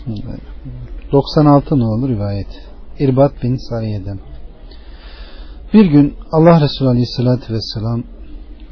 Bismillahirrahmanirrahim. 0.00 1.12
96 1.12 1.74
olur 1.74 2.08
rivayet. 2.08 2.46
İrbat 2.98 3.42
bin 3.42 3.56
Sariye'den. 3.70 4.18
Bir 5.74 5.84
gün 5.84 6.14
Allah 6.32 6.60
Resulü 6.60 6.88
Aleyhisselatü 6.88 7.54
Vesselam 7.54 8.04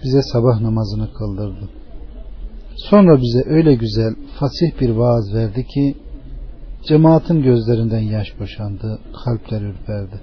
bize 0.04 0.22
sabah 0.22 0.60
namazını 0.60 1.12
kıldırdı. 1.12 1.68
Sonra 2.76 3.20
bize 3.20 3.42
öyle 3.46 3.74
güzel, 3.74 4.14
fasih 4.40 4.80
bir 4.80 4.90
vaaz 4.90 5.34
verdi 5.34 5.66
ki 5.66 5.96
cemaatin 6.88 7.42
gözlerinden 7.42 8.00
yaş 8.00 8.40
boşandı, 8.40 8.98
kalpler 9.24 9.62
ürperdi. 9.62 10.20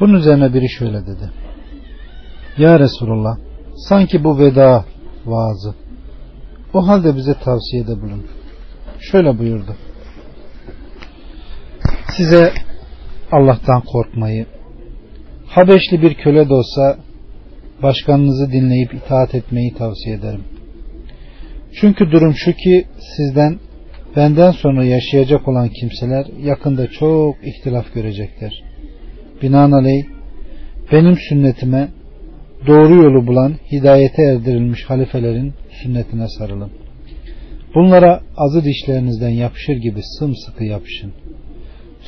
Bunun 0.00 0.14
üzerine 0.14 0.54
biri 0.54 0.68
şöyle 0.68 1.06
dedi. 1.06 1.30
Ya 2.58 2.78
Resulullah, 2.78 3.36
sanki 3.88 4.24
bu 4.24 4.38
veda 4.38 4.84
vaazı. 5.26 5.74
O 6.74 6.86
halde 6.86 7.16
bize 7.16 7.34
tavsiyede 7.34 8.02
bulun. 8.02 8.22
Şöyle 9.10 9.38
buyurdu. 9.38 9.76
Size 12.16 12.52
Allah'tan 13.32 13.80
korkmayı, 13.80 14.46
Habeşli 15.46 16.02
bir 16.02 16.14
köle 16.14 16.48
de 16.48 16.54
olsa 16.54 16.96
başkanınızı 17.82 18.52
dinleyip 18.52 18.94
itaat 18.94 19.34
etmeyi 19.34 19.74
tavsiye 19.74 20.16
ederim. 20.16 20.44
Çünkü 21.80 22.10
durum 22.10 22.34
şu 22.34 22.52
ki 22.52 22.84
sizden 23.16 23.58
benden 24.16 24.50
sonra 24.50 24.84
yaşayacak 24.84 25.48
olan 25.48 25.68
kimseler 25.68 26.26
yakında 26.42 26.90
çok 26.90 27.36
ihtilaf 27.46 27.94
görecekler. 27.94 28.62
Binaenaleyh 29.42 30.04
benim 30.92 31.16
sünnetime 31.28 31.88
doğru 32.66 32.94
yolu 32.94 33.26
bulan 33.26 33.54
hidayete 33.72 34.22
erdirilmiş 34.22 34.84
halifelerin 34.84 35.54
sünnetine 35.82 36.28
sarılın. 36.28 36.81
Bunlara 37.74 38.20
azı 38.36 38.64
dişlerinizden 38.64 39.30
yapışır 39.30 39.76
gibi 39.76 40.00
sımsıkı 40.18 40.64
yapışın. 40.64 41.12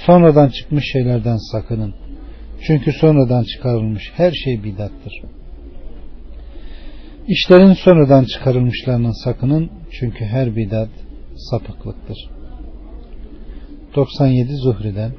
Sonradan 0.07 0.49
çıkmış 0.49 0.85
şeylerden 0.93 1.37
sakının. 1.53 1.95
Çünkü 2.67 2.93
sonradan 2.93 3.45
çıkarılmış 3.45 4.03
her 4.17 4.33
şey 4.33 4.65
bidattır. 4.65 5.23
İşlerin 7.29 7.73
sonradan 7.73 8.25
çıkarılmışlarının 8.25 9.25
sakının 9.25 9.71
çünkü 10.01 10.25
her 10.25 10.57
bidat 10.57 10.89
sapıklıktır. 11.37 12.17
97 13.97 14.57
Zuhri'den 14.57 15.13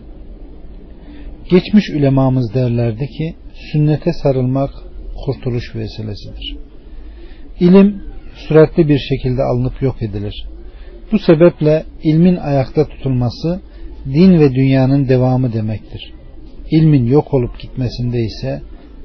Geçmiş 1.49 1.89
ulemamız 1.89 2.53
derlerdi 2.53 3.07
ki 3.07 3.35
sünnete 3.71 4.13
sarılmak 4.13 4.69
kurtuluş 5.25 5.75
vesilesidir. 5.75 6.57
İlim 7.59 8.03
süratli 8.35 8.89
bir 8.89 8.97
şekilde 8.97 9.43
alınıp 9.43 9.81
yok 9.81 10.01
edilir. 10.01 10.45
Bu 11.11 11.19
sebeple 11.19 11.85
ilmin 12.03 12.35
ayakta 12.35 12.87
tutulması 12.87 13.61
din 14.05 14.39
ve 14.39 14.53
dünyanın 14.53 15.09
devamı 15.09 15.53
demektir. 15.53 16.13
İlmin 16.71 17.05
yok 17.05 17.33
olup 17.33 17.59
gitmesinde 17.59 18.19
ise 18.19 18.61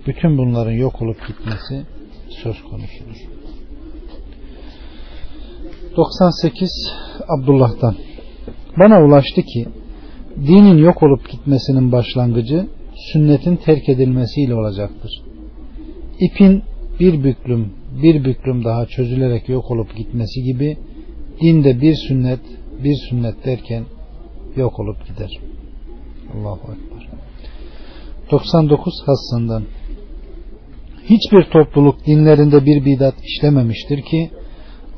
bütün 0.06 0.38
bunların 0.38 0.72
yok 0.72 1.02
olup 1.02 1.28
gitmesi 1.28 1.82
söz 2.42 2.62
konusudur. 2.62 3.16
98 5.96 6.70
Abdullah'dan 7.28 7.96
Bana 8.78 9.04
ulaştı 9.04 9.42
ki 9.42 9.66
dinin 10.36 10.78
yok 10.78 11.02
olup 11.02 11.30
gitmesinin 11.30 11.92
başlangıcı 11.92 12.66
sünnetin 13.12 13.56
terk 13.56 13.88
edilmesiyle 13.88 14.54
olacaktır. 14.54 15.22
İpin 16.20 16.62
bir 17.00 17.24
büklüm 17.24 17.72
bir 18.02 18.24
büklüm 18.24 18.64
daha 18.64 18.86
çözülerek 18.86 19.48
yok 19.48 19.70
olup 19.70 19.96
gitmesi 19.96 20.42
gibi 20.42 20.76
dinde 21.42 21.80
bir 21.80 21.94
sünnet 21.94 22.40
bir 22.84 22.94
sünnet 23.10 23.44
derken 23.44 23.84
yok 24.56 24.80
olup 24.80 25.06
gider. 25.06 25.30
Allahu 26.34 26.72
Ekber. 26.72 27.08
99 28.30 28.94
Hassan'dan 29.06 29.64
Hiçbir 31.04 31.42
topluluk 31.42 32.06
dinlerinde 32.06 32.64
bir 32.64 32.84
bidat 32.84 33.14
işlememiştir 33.24 34.02
ki 34.02 34.30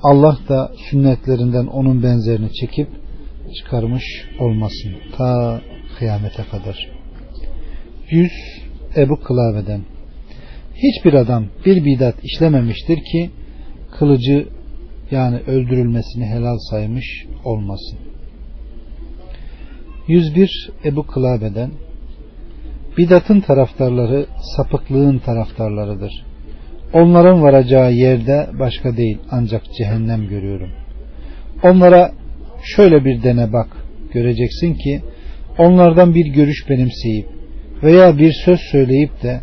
Allah 0.02 0.38
da 0.48 0.72
sünnetlerinden 0.90 1.66
onun 1.66 2.02
benzerini 2.02 2.52
çekip 2.52 2.88
çıkarmış 3.58 4.04
olmasın. 4.40 4.92
Ta 5.16 5.60
kıyamete 5.98 6.42
kadar. 6.42 6.88
100 8.10 8.30
Ebu 8.96 9.20
Kılave'den 9.20 9.80
Hiçbir 10.82 11.14
adam 11.14 11.46
bir 11.66 11.84
bidat 11.84 12.14
işlememiştir 12.24 12.96
ki 12.96 13.30
kılıcı 13.98 14.48
yani 15.10 15.38
öldürülmesini 15.46 16.26
helal 16.26 16.58
saymış 16.70 17.26
olmasın. 17.44 17.98
101 20.08 20.70
Ebu 20.84 21.06
Kılabe'den 21.06 21.70
Bidatın 22.98 23.40
taraftarları 23.40 24.26
sapıklığın 24.56 25.18
taraftarlarıdır. 25.18 26.12
Onların 26.92 27.42
varacağı 27.42 27.92
yerde 27.92 28.46
başka 28.58 28.96
değil 28.96 29.18
ancak 29.30 29.62
cehennem 29.78 30.28
görüyorum. 30.28 30.70
Onlara 31.62 32.12
şöyle 32.76 33.04
bir 33.04 33.22
dene 33.22 33.52
bak 33.52 33.68
göreceksin 34.12 34.74
ki 34.74 35.02
onlardan 35.58 36.14
bir 36.14 36.26
görüş 36.26 36.68
benimseyip 36.68 37.28
veya 37.82 38.18
bir 38.18 38.32
söz 38.44 38.60
söyleyip 38.60 39.22
de 39.22 39.40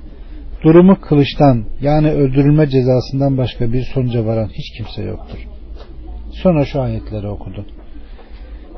durumu 0.64 1.02
kılıçtan 1.02 1.66
yani 1.82 2.12
öldürülme 2.12 2.70
cezasından 2.70 3.38
başka 3.38 3.74
bir 3.74 3.84
sonuca 3.94 4.26
varan 4.26 4.48
hiç 4.48 4.78
kimse 4.78 5.04
yoktur. 5.04 5.48
Sonra 6.32 6.66
şu 6.66 6.82
ayetleri 6.82 7.28
okudu. 7.28 7.66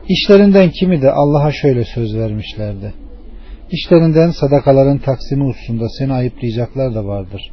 İşlerinden 0.09 0.69
kimi 0.69 1.01
de 1.01 1.11
Allah'a 1.11 1.51
şöyle 1.51 1.83
söz 1.83 2.15
vermişlerdi. 2.17 2.93
İşlerinden 3.71 4.31
sadakaların 4.31 4.97
taksimi 4.97 5.43
hususunda 5.43 5.89
seni 5.89 6.13
ayıplayacaklar 6.13 6.95
da 6.95 7.05
vardır. 7.05 7.51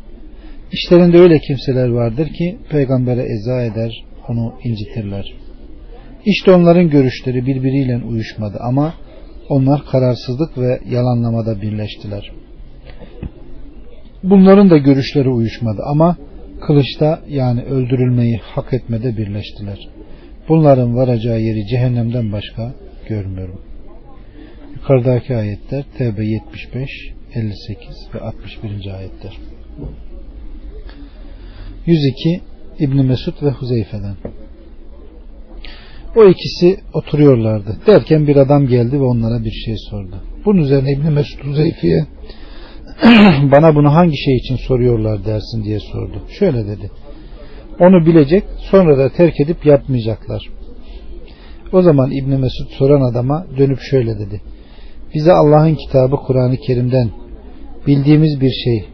İşlerinde 0.72 1.18
öyle 1.18 1.38
kimseler 1.38 1.88
vardır 1.88 2.28
ki 2.28 2.58
peygambere 2.70 3.22
eza 3.22 3.62
eder, 3.62 4.04
onu 4.28 4.54
incitirler. 4.64 5.34
İşte 6.26 6.50
onların 6.52 6.90
görüşleri 6.90 7.46
birbiriyle 7.46 7.96
uyuşmadı 7.96 8.58
ama 8.60 8.94
onlar 9.48 9.84
kararsızlık 9.90 10.58
ve 10.58 10.80
yalanlamada 10.90 11.62
birleştiler. 11.62 12.32
Bunların 14.22 14.70
da 14.70 14.78
görüşleri 14.78 15.28
uyuşmadı 15.28 15.82
ama 15.84 16.16
kılıçta 16.66 17.20
yani 17.28 17.62
öldürülmeyi 17.62 18.40
hak 18.42 18.72
etmede 18.72 19.16
birleştiler. 19.16 19.88
Bunların 20.48 20.96
varacağı 20.96 21.40
yeri 21.40 21.66
cehennemden 21.66 22.32
başka 22.32 22.74
görmüyorum. 23.08 23.60
Yukarıdaki 24.74 25.36
ayetler 25.36 25.82
TB 25.82 26.18
75, 26.18 26.90
58 27.34 27.88
ve 28.14 28.20
61. 28.20 28.70
ayetler. 28.98 29.38
102 31.86 32.40
İbni 32.78 33.02
Mesud 33.02 33.42
ve 33.42 33.50
Huzeyfe'den. 33.50 34.16
O 36.16 36.24
ikisi 36.24 36.80
oturuyorlardı. 36.92 37.76
Derken 37.86 38.26
bir 38.26 38.36
adam 38.36 38.66
geldi 38.66 39.00
ve 39.00 39.04
onlara 39.04 39.44
bir 39.44 39.50
şey 39.50 39.74
sordu. 39.90 40.22
Bunun 40.44 40.62
üzerine 40.62 40.92
İbni 40.92 41.10
Mesud 41.10 41.44
Huzeyfe'ye 41.44 42.06
bana 43.52 43.74
bunu 43.74 43.94
hangi 43.94 44.16
şey 44.16 44.36
için 44.36 44.56
soruyorlar 44.56 45.24
dersin 45.24 45.64
diye 45.64 45.80
sordu. 45.80 46.22
Şöyle 46.38 46.66
dedi. 46.66 46.90
Onu 47.80 48.06
bilecek 48.06 48.44
sonra 48.58 48.98
da 48.98 49.08
terk 49.08 49.40
edip 49.40 49.66
yapmayacaklar. 49.66 50.48
O 51.72 51.82
zaman 51.82 52.10
İbni 52.10 52.36
Mesud 52.36 52.70
soran 52.78 53.00
adama 53.00 53.46
dönüp 53.58 53.78
şöyle 53.80 54.18
dedi 54.18 54.40
bize 55.14 55.32
Allah'ın 55.32 55.74
kitabı 55.74 56.16
Kur'an-ı 56.16 56.56
Kerim'den 56.56 57.10
bildiğimiz 57.86 58.40
bir 58.40 58.50
şey 58.64 58.84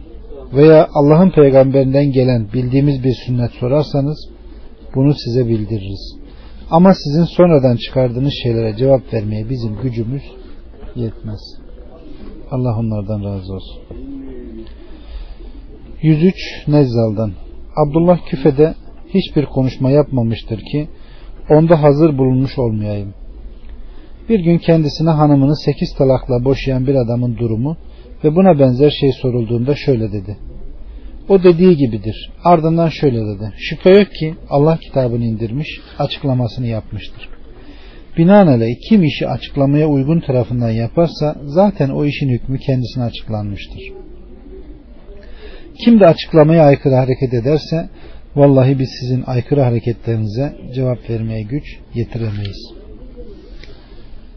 veya 0.53 0.87
Allah'ın 0.93 1.29
peygamberinden 1.29 2.11
gelen 2.11 2.47
bildiğimiz 2.53 3.03
bir 3.03 3.13
sünnet 3.25 3.51
sorarsanız 3.51 4.29
bunu 4.95 5.13
size 5.13 5.47
bildiririz. 5.47 6.15
Ama 6.69 6.93
sizin 6.93 7.23
sonradan 7.23 7.75
çıkardığınız 7.75 8.33
şeylere 8.43 8.77
cevap 8.77 9.13
vermeye 9.13 9.49
bizim 9.49 9.81
gücümüz 9.83 10.23
yetmez. 10.95 11.39
Allah 12.51 12.79
onlardan 12.79 13.23
razı 13.23 13.53
olsun. 13.53 13.81
103 16.01 16.35
Nezzal'dan 16.67 17.31
Abdullah 17.75 18.17
küfede 18.25 18.75
hiçbir 19.13 19.45
konuşma 19.45 19.91
yapmamıştır 19.91 20.59
ki 20.71 20.87
onda 21.49 21.81
hazır 21.83 22.17
bulunmuş 22.17 22.59
olmayayım. 22.59 23.13
Bir 24.29 24.39
gün 24.39 24.57
kendisine 24.57 25.09
hanımını 25.09 25.55
sekiz 25.55 25.93
talakla 25.97 26.45
boşayan 26.45 26.87
bir 26.87 26.95
adamın 26.95 27.37
durumu 27.37 27.77
ve 28.23 28.35
buna 28.35 28.59
benzer 28.59 28.89
şey 28.89 29.11
sorulduğunda 29.11 29.75
şöyle 29.75 30.11
dedi. 30.11 30.37
O 31.29 31.43
dediği 31.43 31.77
gibidir. 31.77 32.31
Ardından 32.43 32.89
şöyle 32.89 33.25
dedi. 33.25 33.53
Şüphe 33.57 33.89
yok 33.89 34.11
ki 34.19 34.35
Allah 34.49 34.77
kitabını 34.77 35.25
indirmiş, 35.25 35.67
açıklamasını 35.99 36.67
yapmıştır. 36.67 37.34
Binaenaleyh 38.17 38.75
kim 38.89 39.03
işi 39.03 39.27
açıklamaya 39.27 39.87
uygun 39.87 40.19
tarafından 40.19 40.69
yaparsa 40.69 41.35
zaten 41.45 41.89
o 41.89 42.05
işin 42.05 42.29
hükmü 42.29 42.59
kendisine 42.59 43.03
açıklanmıştır. 43.03 43.81
Kim 45.83 45.99
de 45.99 46.07
açıklamaya 46.07 46.63
aykırı 46.63 46.95
hareket 46.95 47.33
ederse 47.33 47.89
vallahi 48.35 48.79
biz 48.79 48.89
sizin 48.99 49.23
aykırı 49.27 49.61
hareketlerinize 49.61 50.55
cevap 50.75 51.09
vermeye 51.09 51.41
güç 51.41 51.63
yetiremeyiz. 51.93 52.71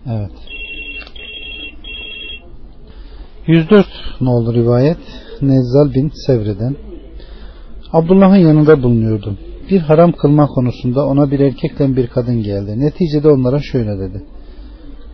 Evet. 0.07 0.31
104 3.47 3.87
nolu 4.21 4.55
rivayet 4.55 4.99
Nezzal 5.43 5.95
bin 5.95 6.13
Sevre'den 6.27 6.77
Abdullah'ın 7.93 8.37
yanında 8.37 8.83
bulunuyordum. 8.83 9.39
Bir 9.71 9.81
haram 9.81 10.13
kılma 10.13 10.47
konusunda 10.47 11.07
ona 11.07 11.31
bir 11.31 11.41
erkekle 11.41 11.97
bir 11.97 12.07
kadın 12.07 12.43
geldi. 12.43 12.81
Neticede 12.81 13.29
onlara 13.29 13.61
şöyle 13.63 13.99
dedi. 13.99 14.25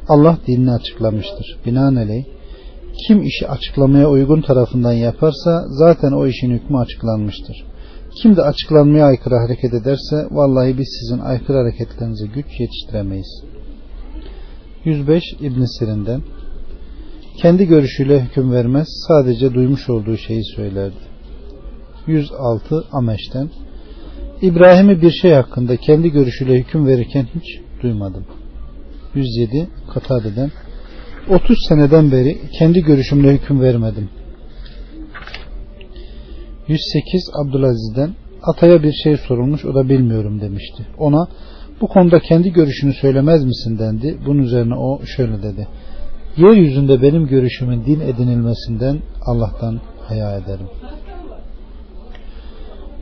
Allah 0.09 0.39
dinini 0.47 0.73
açıklamıştır. 0.73 1.59
Binaenaleyh 1.67 2.25
kim 3.07 3.23
işi 3.23 3.49
açıklamaya 3.49 4.11
uygun 4.11 4.41
tarafından 4.41 4.93
yaparsa 4.93 5.65
zaten 5.69 6.13
o 6.13 6.27
işin 6.27 6.51
hükmü 6.51 6.79
açıklanmıştır. 6.79 7.65
Kim 8.23 8.37
de 8.37 8.43
açıklanmaya 8.43 9.07
aykırı 9.07 9.35
hareket 9.35 9.75
ederse 9.75 10.27
vallahi 10.31 10.79
biz 10.79 10.89
sizin 11.01 11.23
aykırı 11.23 11.57
hareketlerinize 11.57 12.27
güç 12.27 12.47
yetiştiremeyiz. 12.61 13.43
105 14.85 15.23
İbn 15.41 15.65
Sirin'den 15.79 16.23
kendi 17.43 17.67
görüşüyle 17.67 18.21
hüküm 18.21 18.53
vermez 18.53 18.89
sadece 19.09 19.55
duymuş 19.55 19.91
olduğu 19.91 20.17
şeyi 20.17 20.45
söylerdi. 20.45 21.05
106 22.07 22.85
Ameş'ten 22.93 23.51
İbrahim'i 24.45 25.03
bir 25.03 25.11
şey 25.11 25.33
hakkında 25.33 25.77
kendi 25.77 26.11
görüşüyle 26.11 26.59
hüküm 26.59 26.87
verirken 26.87 27.27
hiç 27.35 27.61
duymadım. 27.83 28.25
107 29.15 29.69
Katade'den 29.95 30.51
30 31.29 31.59
seneden 31.69 32.13
beri 32.13 32.39
kendi 32.59 32.81
görüşümle 32.81 33.35
hüküm 33.35 33.61
vermedim. 33.61 34.09
108 36.69 37.31
Abdülaziz'den 37.35 38.15
Ataya 38.43 38.83
bir 38.83 38.93
şey 38.93 39.17
sorulmuş 39.17 39.65
o 39.65 39.75
da 39.75 39.89
bilmiyorum 39.89 40.41
demişti. 40.41 40.87
Ona 40.99 41.29
bu 41.81 41.89
konuda 41.89 42.21
kendi 42.21 42.53
görüşünü 42.53 42.93
söylemez 42.93 43.45
misin 43.45 43.79
dendi. 43.79 44.19
Bunun 44.27 44.43
üzerine 44.43 44.75
o 44.75 45.01
şöyle 45.17 45.43
dedi. 45.43 45.69
Yeryüzünde 46.37 47.03
benim 47.03 47.27
görüşümün 47.27 47.85
din 47.85 48.01
edinilmesinden 48.01 48.99
Allah'tan 49.27 49.81
haya 50.09 50.37
ederim. 50.37 50.67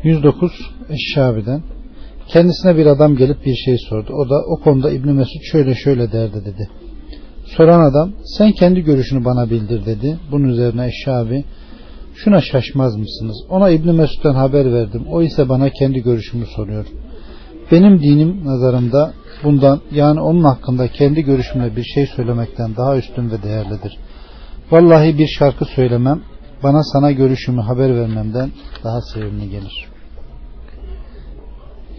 109 0.03 0.53
Eşşabi'den 0.91 1.63
kendisine 2.29 2.77
bir 2.77 2.87
adam 2.87 3.17
gelip 3.17 3.47
bir 3.47 3.55
şey 3.55 3.79
sordu. 3.79 4.13
O 4.13 4.31
da 4.31 4.43
o 4.47 4.61
konuda 4.61 4.91
İbn 4.91 5.11
Mesud 5.11 5.41
şöyle 5.53 5.75
şöyle 5.75 6.13
derdi 6.13 6.45
dedi. 6.45 6.69
Soran 7.45 7.91
adam 7.91 8.13
sen 8.25 8.53
kendi 8.53 8.81
görüşünü 8.81 9.25
bana 9.25 9.51
bildir 9.51 9.87
dedi. 9.87 10.19
Bunun 10.31 10.49
üzerine 10.49 10.87
Eşşabi 10.87 11.45
şuna 12.15 12.41
şaşmaz 12.41 12.97
mısınız? 12.97 13.37
Ona 13.49 13.71
İbn 13.71 13.91
Mesud'dan 13.91 14.35
haber 14.35 14.73
verdim. 14.73 15.05
O 15.11 15.23
ise 15.23 15.49
bana 15.49 15.71
kendi 15.71 16.03
görüşümü 16.03 16.47
soruyor. 16.47 16.87
Benim 17.73 18.03
dinim 18.03 18.45
nazarımda 18.45 19.13
bundan 19.45 19.81
yani 19.93 20.21
onun 20.21 20.45
hakkında 20.45 20.89
kendi 20.89 21.23
görüşümle 21.23 21.77
bir 21.77 21.85
şey 21.85 22.07
söylemekten 22.07 22.77
daha 22.77 22.97
üstün 22.97 23.31
ve 23.31 23.43
değerlidir. 23.43 23.99
Vallahi 24.71 25.19
bir 25.19 25.27
şarkı 25.27 25.65
söylemem 25.65 26.21
bana 26.63 26.83
sana 26.83 27.13
görüşümü 27.13 27.61
haber 27.61 27.97
vermemden 27.97 28.51
daha 28.85 29.01
sevimli 29.01 29.51
gelir. 29.51 29.92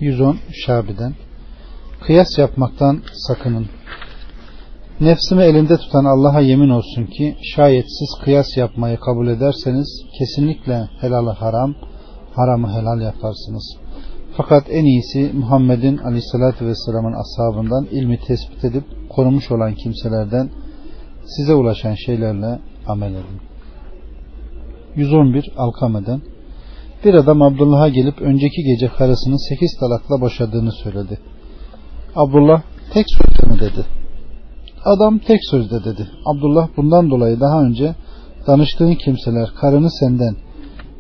110 0.04 0.38
Şabi'den 0.66 1.14
Kıyas 2.02 2.38
yapmaktan 2.38 3.02
sakının. 3.28 3.66
Nefsimi 5.00 5.44
elinde 5.44 5.78
tutan 5.78 6.06
Allah'a 6.06 6.42
yemin 6.42 6.70
olsun 6.70 7.06
ki 7.06 7.36
şayet 7.56 7.86
siz 7.86 8.24
kıyas 8.24 8.58
yapmayı 8.58 8.98
kabul 8.98 9.28
ederseniz 9.28 9.88
kesinlikle 10.20 10.90
helalı 11.02 11.30
haram, 11.30 11.76
haramı 12.36 12.68
helal 12.74 13.02
yaparsınız. 13.02 13.78
Fakat 14.38 14.64
en 14.70 14.86
iyisi 14.86 15.32
Muhammed'in 15.34 15.98
aleyhissalatü 15.98 16.66
vesselamın 16.66 17.16
ashabından 17.24 17.86
ilmi 17.86 18.20
tespit 18.20 18.66
edip 18.66 18.84
korumuş 19.10 19.52
olan 19.52 19.74
kimselerden 19.74 20.50
size 21.26 21.54
ulaşan 21.54 21.96
şeylerle 22.06 22.60
amel 22.88 23.12
edin. 23.12 23.42
111 24.96 25.52
Alkame'den 25.58 26.22
bir 27.06 27.14
adam 27.14 27.42
Abdullah'a 27.42 27.90
gelip 27.90 28.22
önceki 28.22 28.64
gece 28.64 28.88
karısını 28.88 29.40
sekiz 29.50 29.78
talakla 29.80 30.22
boşadığını 30.22 30.72
söyledi. 30.72 31.20
Abdullah 32.16 32.62
tek 32.94 33.06
sözde 33.10 33.54
mi 33.54 33.60
dedi. 33.60 33.86
Adam 34.86 35.20
tek 35.20 35.40
sözde 35.52 35.84
dedi. 35.84 36.08
Abdullah 36.26 36.68
bundan 36.78 37.10
dolayı 37.10 37.40
daha 37.40 37.62
önce 37.62 37.96
danıştığın 38.48 38.94
kimseler 38.94 39.50
karını 39.62 39.88
senden 40.00 40.36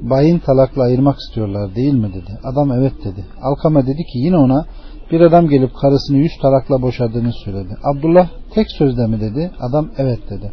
bayin 0.01 0.39
talakla 0.39 0.83
ayırmak 0.83 1.17
istiyorlar 1.19 1.75
değil 1.75 1.93
mi 1.93 2.09
dedi. 2.13 2.39
Adam 2.43 2.71
evet 2.71 2.93
dedi. 3.03 3.25
Alkama 3.41 3.85
dedi 3.85 4.03
ki 4.03 4.19
yine 4.19 4.37
ona 4.37 4.65
bir 5.11 5.21
adam 5.21 5.49
gelip 5.49 5.75
karısını 5.81 6.17
yüz 6.17 6.31
talakla 6.41 6.81
boşadığını 6.81 7.31
söyledi. 7.45 7.77
Abdullah 7.83 8.27
tek 8.53 8.71
sözde 8.71 9.07
mi 9.07 9.21
dedi. 9.21 9.51
Adam 9.59 9.89
evet 9.97 10.19
dedi. 10.29 10.51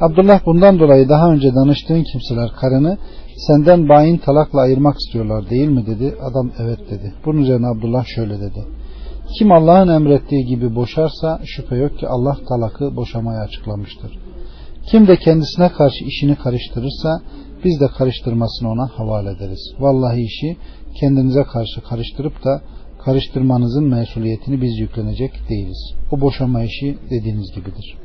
Abdullah 0.00 0.46
bundan 0.46 0.78
dolayı 0.78 1.08
daha 1.08 1.32
önce 1.32 1.54
danıştığın 1.54 2.04
kimseler 2.12 2.50
karını 2.60 2.98
senden 3.36 3.88
bayin 3.88 4.16
talakla 4.16 4.60
ayırmak 4.60 4.96
istiyorlar 4.96 5.50
değil 5.50 5.68
mi 5.68 5.86
dedi. 5.86 6.14
Adam 6.22 6.52
evet 6.58 6.78
dedi. 6.90 7.14
Bunun 7.24 7.42
üzerine 7.42 7.66
Abdullah 7.66 8.04
şöyle 8.04 8.40
dedi. 8.40 8.64
Kim 9.38 9.52
Allah'ın 9.52 9.88
emrettiği 9.88 10.46
gibi 10.46 10.74
boşarsa 10.74 11.40
şüphe 11.44 11.76
yok 11.76 11.98
ki 11.98 12.08
Allah 12.08 12.36
talakı 12.48 12.96
boşamaya 12.96 13.40
açıklamıştır. 13.40 14.18
Kim 14.90 15.06
de 15.06 15.16
kendisine 15.16 15.68
karşı 15.68 16.04
işini 16.04 16.36
karıştırırsa 16.36 17.20
biz 17.64 17.80
de 17.80 17.86
karıştırmasını 17.98 18.70
ona 18.70 18.88
havale 18.88 19.30
ederiz. 19.30 19.74
Vallahi 19.78 20.20
işi 20.20 20.56
kendinize 21.00 21.42
karşı 21.42 21.80
karıştırıp 21.80 22.44
da 22.44 22.62
karıştırmanızın 23.04 23.84
mesuliyetini 23.84 24.62
biz 24.62 24.78
yüklenecek 24.78 25.32
değiliz. 25.50 25.94
O 26.12 26.20
boşama 26.20 26.62
işi 26.62 26.98
dediğiniz 27.10 27.52
gibidir. 27.54 27.96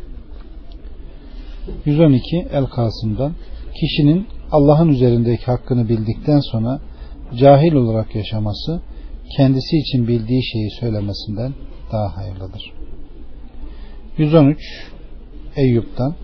112 1.86 2.48
El 2.52 2.66
Kasım'dan 2.66 3.34
kişinin 3.80 4.28
Allah'ın 4.52 4.88
üzerindeki 4.88 5.46
hakkını 5.46 5.90
bildikten 5.90 6.40
sonra 6.40 6.80
cahil 7.36 7.74
olarak 7.74 8.16
yaşaması 8.16 8.82
kendisi 9.38 9.78
için 9.78 10.08
bildiği 10.08 10.44
şeyi 10.44 10.72
söylemesinden 10.80 11.54
daha 11.92 12.18
hayırlıdır. 12.18 12.74
113 14.18 14.60
Eyyub'dan 15.56 16.16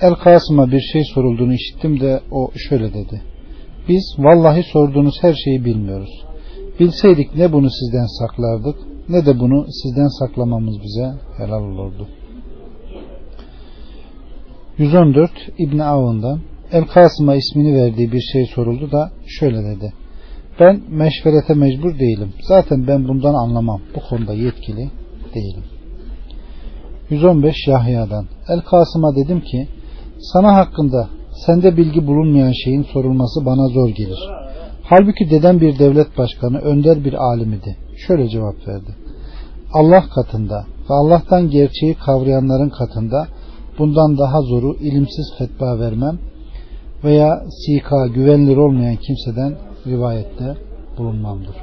El 0.00 0.14
Kasım'a 0.14 0.70
bir 0.70 0.80
şey 0.80 1.02
sorulduğunu 1.14 1.54
işittim 1.54 2.00
de 2.00 2.20
o 2.30 2.50
şöyle 2.68 2.94
dedi. 2.94 3.22
Biz 3.88 4.14
vallahi 4.18 4.62
sorduğunuz 4.62 5.14
her 5.22 5.34
şeyi 5.34 5.64
bilmiyoruz. 5.64 6.24
Bilseydik 6.80 7.36
ne 7.36 7.52
bunu 7.52 7.70
sizden 7.70 8.06
saklardık 8.06 8.76
ne 9.08 9.26
de 9.26 9.40
bunu 9.40 9.66
sizden 9.82 10.08
saklamamız 10.18 10.76
bize 10.82 11.12
helal 11.38 11.62
olurdu. 11.62 12.08
114 14.78 15.30
İbn 15.58 15.78
Avun'dan 15.78 16.40
El 16.72 16.84
Kasım'a 16.84 17.34
ismini 17.34 17.74
verdiği 17.74 18.12
bir 18.12 18.20
şey 18.32 18.46
soruldu 18.54 18.92
da 18.92 19.10
şöyle 19.26 19.64
dedi. 19.64 19.92
Ben 20.60 20.80
meşverete 20.88 21.54
mecbur 21.54 21.98
değilim. 21.98 22.32
Zaten 22.48 22.86
ben 22.86 23.08
bundan 23.08 23.34
anlamam. 23.34 23.80
Bu 23.94 24.00
konuda 24.08 24.34
yetkili 24.34 24.90
değilim. 25.34 25.64
115 27.10 27.54
Yahya'dan 27.66 28.26
El 28.48 28.60
Kasım'a 28.60 29.16
dedim 29.16 29.40
ki 29.40 29.68
sana 30.32 30.54
hakkında 30.54 31.08
sende 31.46 31.76
bilgi 31.76 32.06
bulunmayan 32.06 32.52
şeyin 32.64 32.82
sorulması 32.82 33.46
bana 33.46 33.68
zor 33.68 33.88
gelir. 33.88 34.18
Halbuki 34.82 35.30
dedem 35.30 35.60
bir 35.60 35.78
devlet 35.78 36.18
başkanı, 36.18 36.58
önder 36.58 37.04
bir 37.04 37.12
alim 37.12 37.52
idi. 37.52 37.76
Şöyle 38.06 38.28
cevap 38.28 38.68
verdi. 38.68 38.96
Allah 39.74 40.04
katında 40.14 40.64
ve 40.90 40.94
Allah'tan 40.94 41.50
gerçeği 41.50 41.94
kavrayanların 41.94 42.68
katında 42.68 43.26
bundan 43.78 44.18
daha 44.18 44.42
zoru 44.42 44.74
ilimsiz 44.74 45.34
fetva 45.38 45.78
vermem 45.78 46.18
veya 47.04 47.42
sika 47.50 48.06
güvenilir 48.06 48.56
olmayan 48.56 48.96
kimseden 48.96 49.54
rivayette 49.86 50.56
bulunmamdır. 50.98 51.56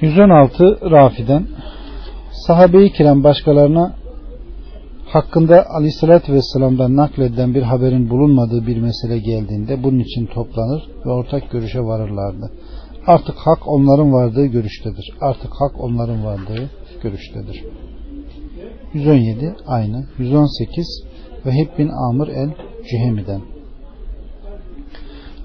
116 0.00 0.90
Rafi'den 0.90 1.46
sahabe-i 2.46 2.92
kiram 2.92 3.24
başkalarına 3.24 3.94
hakkında 5.06 5.66
aleyhissalatü 5.70 6.32
vesselam'dan 6.32 6.96
nakledilen 6.96 7.54
bir 7.54 7.62
haberin 7.62 8.10
bulunmadığı 8.10 8.66
bir 8.66 8.76
mesele 8.76 9.18
geldiğinde 9.18 9.82
bunun 9.82 9.98
için 9.98 10.26
toplanır 10.26 10.82
ve 11.06 11.10
ortak 11.10 11.50
görüşe 11.50 11.80
varırlardı. 11.80 12.50
Artık 13.06 13.34
hak 13.36 13.68
onların 13.68 14.12
vardığı 14.12 14.46
görüştedir. 14.46 15.10
Artık 15.20 15.50
hak 15.50 15.80
onların 15.80 16.24
vardığı 16.24 16.70
görüştedir. 17.02 17.64
117 18.94 19.54
aynı. 19.66 20.06
118 20.18 21.04
Vehib 21.46 21.78
bin 21.78 21.88
Amr 21.88 22.28
el 22.28 22.50
Cühemi'den 22.90 23.40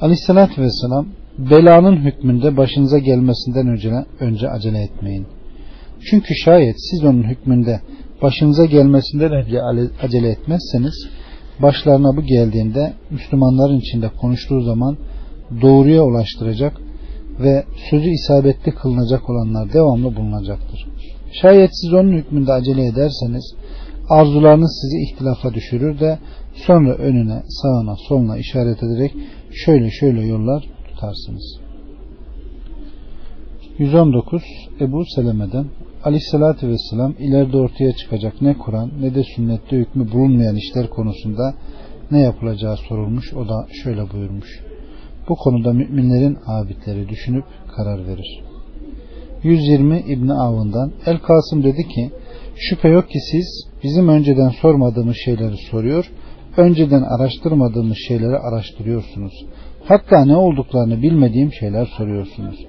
Aleyhissalatü 0.01 0.61
vesselam 0.61 1.07
belanın 1.37 1.95
hükmünde 1.95 2.57
başınıza 2.57 2.97
gelmesinden 2.97 3.67
önce, 3.67 3.91
önce 4.19 4.49
acele 4.49 4.81
etmeyin. 4.81 5.27
Çünkü 6.09 6.35
şayet 6.35 6.75
siz 6.89 7.03
onun 7.03 7.23
hükmünde 7.23 7.81
başınıza 8.21 8.65
gelmesinden 8.65 9.31
önce 9.31 9.61
acele 10.03 10.29
etmezseniz 10.29 11.07
başlarına 11.61 12.17
bu 12.17 12.21
geldiğinde 12.21 12.93
Müslümanların 13.11 13.79
içinde 13.79 14.09
konuştuğu 14.21 14.61
zaman 14.61 14.97
doğruya 15.61 16.03
ulaştıracak 16.03 16.73
ve 17.39 17.63
sözü 17.89 18.09
isabetli 18.09 18.71
kılınacak 18.71 19.29
olanlar 19.29 19.73
devamlı 19.73 20.15
bulunacaktır. 20.15 20.88
Şayet 21.31 21.69
siz 21.81 21.93
onun 21.93 22.13
hükmünde 22.13 22.51
acele 22.51 22.85
ederseniz 22.85 23.55
arzularınız 24.09 24.79
sizi 24.81 25.03
ihtilafa 25.03 25.53
düşürür 25.53 25.99
de 25.99 26.19
sonra 26.53 26.93
önüne, 26.95 27.43
sağına, 27.47 27.95
soluna 28.07 28.37
işaret 28.37 28.83
ederek 28.83 29.15
şöyle 29.51 29.91
şöyle 29.91 30.21
yollar 30.21 30.63
tutarsınız. 30.87 31.59
119 33.77 34.43
Ebu 34.81 35.05
Seleme'den 35.15 35.65
Aleyhisselatü 36.03 36.67
Vesselam 36.67 37.13
ileride 37.19 37.57
ortaya 37.57 37.91
çıkacak 37.93 38.41
ne 38.41 38.57
Kur'an 38.57 38.91
ne 39.01 39.15
de 39.15 39.23
sünnette 39.23 39.77
hükmü 39.77 40.11
bulunmayan 40.11 40.55
işler 40.55 40.89
konusunda 40.89 41.53
ne 42.11 42.19
yapılacağı 42.19 42.77
sorulmuş. 42.77 43.33
O 43.33 43.49
da 43.49 43.67
şöyle 43.83 44.11
buyurmuş. 44.13 44.63
Bu 45.29 45.35
konuda 45.35 45.73
müminlerin 45.73 46.37
abidleri 46.45 47.09
düşünüp 47.09 47.45
karar 47.75 48.07
verir. 48.07 48.43
120 49.43 49.99
İbni 49.99 50.33
Avun'dan 50.33 50.91
El 51.05 51.17
Kasım 51.17 51.63
dedi 51.63 51.87
ki 51.87 52.11
şüphe 52.55 52.89
yok 52.89 53.09
ki 53.09 53.19
siz 53.31 53.67
bizim 53.83 54.09
önceden 54.09 54.49
sormadığımız 54.49 55.15
şeyleri 55.25 55.57
soruyor, 55.71 56.11
önceden 56.57 57.01
araştırmadığımız 57.01 57.97
şeyleri 58.07 58.37
araştırıyorsunuz. 58.37 59.45
Hatta 59.85 60.25
ne 60.25 60.35
olduklarını 60.35 61.01
bilmediğim 61.01 61.53
şeyler 61.53 61.85
soruyorsunuz. 61.97 62.65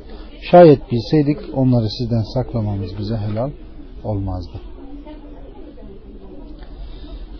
Şayet 0.51 0.81
bilseydik 0.93 1.39
onları 1.55 1.89
sizden 1.99 2.23
saklamamız 2.35 2.99
bize 2.99 3.17
helal 3.17 3.51
olmazdı. 4.05 4.61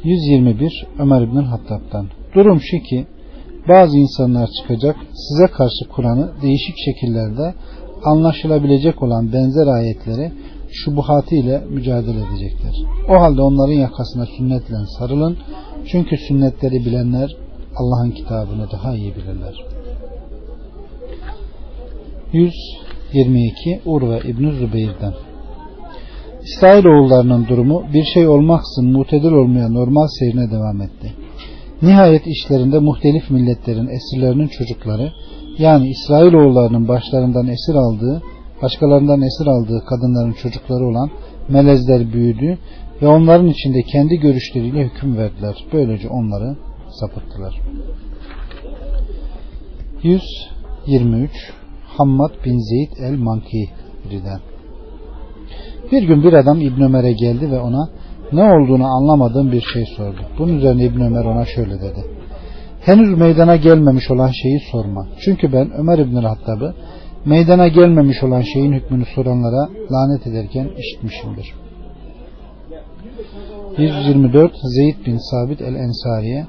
121 0.05 0.87
Ömer 0.99 1.23
İbn 1.23 1.37
Hattab'dan 1.37 2.07
Durum 2.35 2.61
şu 2.61 2.79
ki 2.79 3.07
bazı 3.69 3.99
insanlar 3.99 4.49
çıkacak 4.61 4.97
size 5.13 5.47
karşı 5.47 5.89
Kur'an'ı 5.95 6.31
değişik 6.43 6.75
şekillerde 6.85 7.55
anlaşılabilecek 8.05 9.03
olan 9.03 9.33
benzer 9.33 9.67
ayetleri 9.67 10.33
şubuhatı 10.71 11.35
ile 11.35 11.65
mücadele 11.71 12.19
edecekler. 12.19 12.75
O 13.09 13.21
halde 13.21 13.43
onların 13.43 13.73
yakasına 13.73 14.27
sünnetle 14.27 14.75
sarılın. 14.99 15.39
Çünkü 15.87 16.17
sünnetleri 16.17 16.85
bilenler 16.85 17.31
Allah'ın 17.77 18.11
kitabını 18.11 18.71
daha 18.71 18.95
iyi 18.95 19.15
bilirler. 19.17 19.55
122 22.33 23.81
Urve 23.85 24.21
İbn 24.29 24.51
Zübeyir'den 24.51 25.13
İsrailoğullarının 26.43 27.47
durumu 27.49 27.85
bir 27.95 28.05
şey 28.15 28.29
olmaksızın 28.29 28.93
mutedil 28.93 29.33
olmaya 29.33 29.69
normal 29.69 30.07
seyrine 30.19 30.51
devam 30.51 30.83
etti. 30.83 31.13
Nihayet 31.83 32.27
işlerinde 32.27 32.79
muhtelif 32.79 33.31
milletlerin 33.31 33.89
esirlerinin 33.89 34.49
çocukları 34.49 35.13
yani 35.61 35.89
İsrailoğullarının 35.89 36.89
başlarından 36.89 37.47
esir 37.47 37.75
aldığı, 37.75 38.23
başkalarından 38.63 39.23
esir 39.23 39.47
aldığı 39.47 39.85
kadınların 39.87 40.33
çocukları 40.33 40.87
olan 40.87 41.11
melezler 41.49 42.13
büyüdü 42.13 42.59
ve 43.03 43.07
onların 43.07 43.49
içinde 43.49 43.83
kendi 43.83 44.17
görüşleriyle 44.17 44.85
hüküm 44.85 45.17
verdiler. 45.17 45.65
Böylece 45.73 46.09
onları 46.09 46.57
sapıttılar. 47.01 47.61
123 50.03 51.31
Hammad 51.87 52.31
bin 52.45 52.59
Zeyd 52.59 53.05
el-Manki'den 53.05 54.41
Bir 55.93 56.03
gün 56.03 56.23
bir 56.23 56.33
adam 56.33 56.61
İbn 56.61 56.83
Ömer'e 56.83 57.13
geldi 57.13 57.51
ve 57.51 57.61
ona 57.61 57.89
ne 58.33 58.43
olduğunu 58.43 58.87
anlamadığım 58.87 59.53
bir 59.53 59.61
şey 59.61 59.85
sordu. 59.97 60.21
Bunun 60.39 60.57
üzerine 60.59 60.85
İbn 60.85 61.01
Ömer 61.01 61.25
ona 61.25 61.45
şöyle 61.45 61.81
dedi. 61.81 62.20
Henüz 62.81 63.19
meydana 63.19 63.57
gelmemiş 63.57 64.11
olan 64.11 64.31
şeyi 64.43 64.61
sorma. 64.73 65.07
Çünkü 65.25 65.53
ben 65.53 65.71
Ömer 65.71 65.99
İbn 65.99 66.17
Hattab'ı 66.17 66.75
meydana 67.25 67.69
gelmemiş 67.69 68.23
olan 68.23 68.41
şeyin 68.41 68.73
hükmünü 68.73 69.05
soranlara 69.15 69.69
lanet 69.93 70.27
ederken 70.27 70.69
işitmişimdir. 70.79 71.55
124 73.79 74.53
Zeyd 74.77 75.07
bin 75.07 75.19
Sabit 75.31 75.61
el-Ensari'ye 75.61 76.47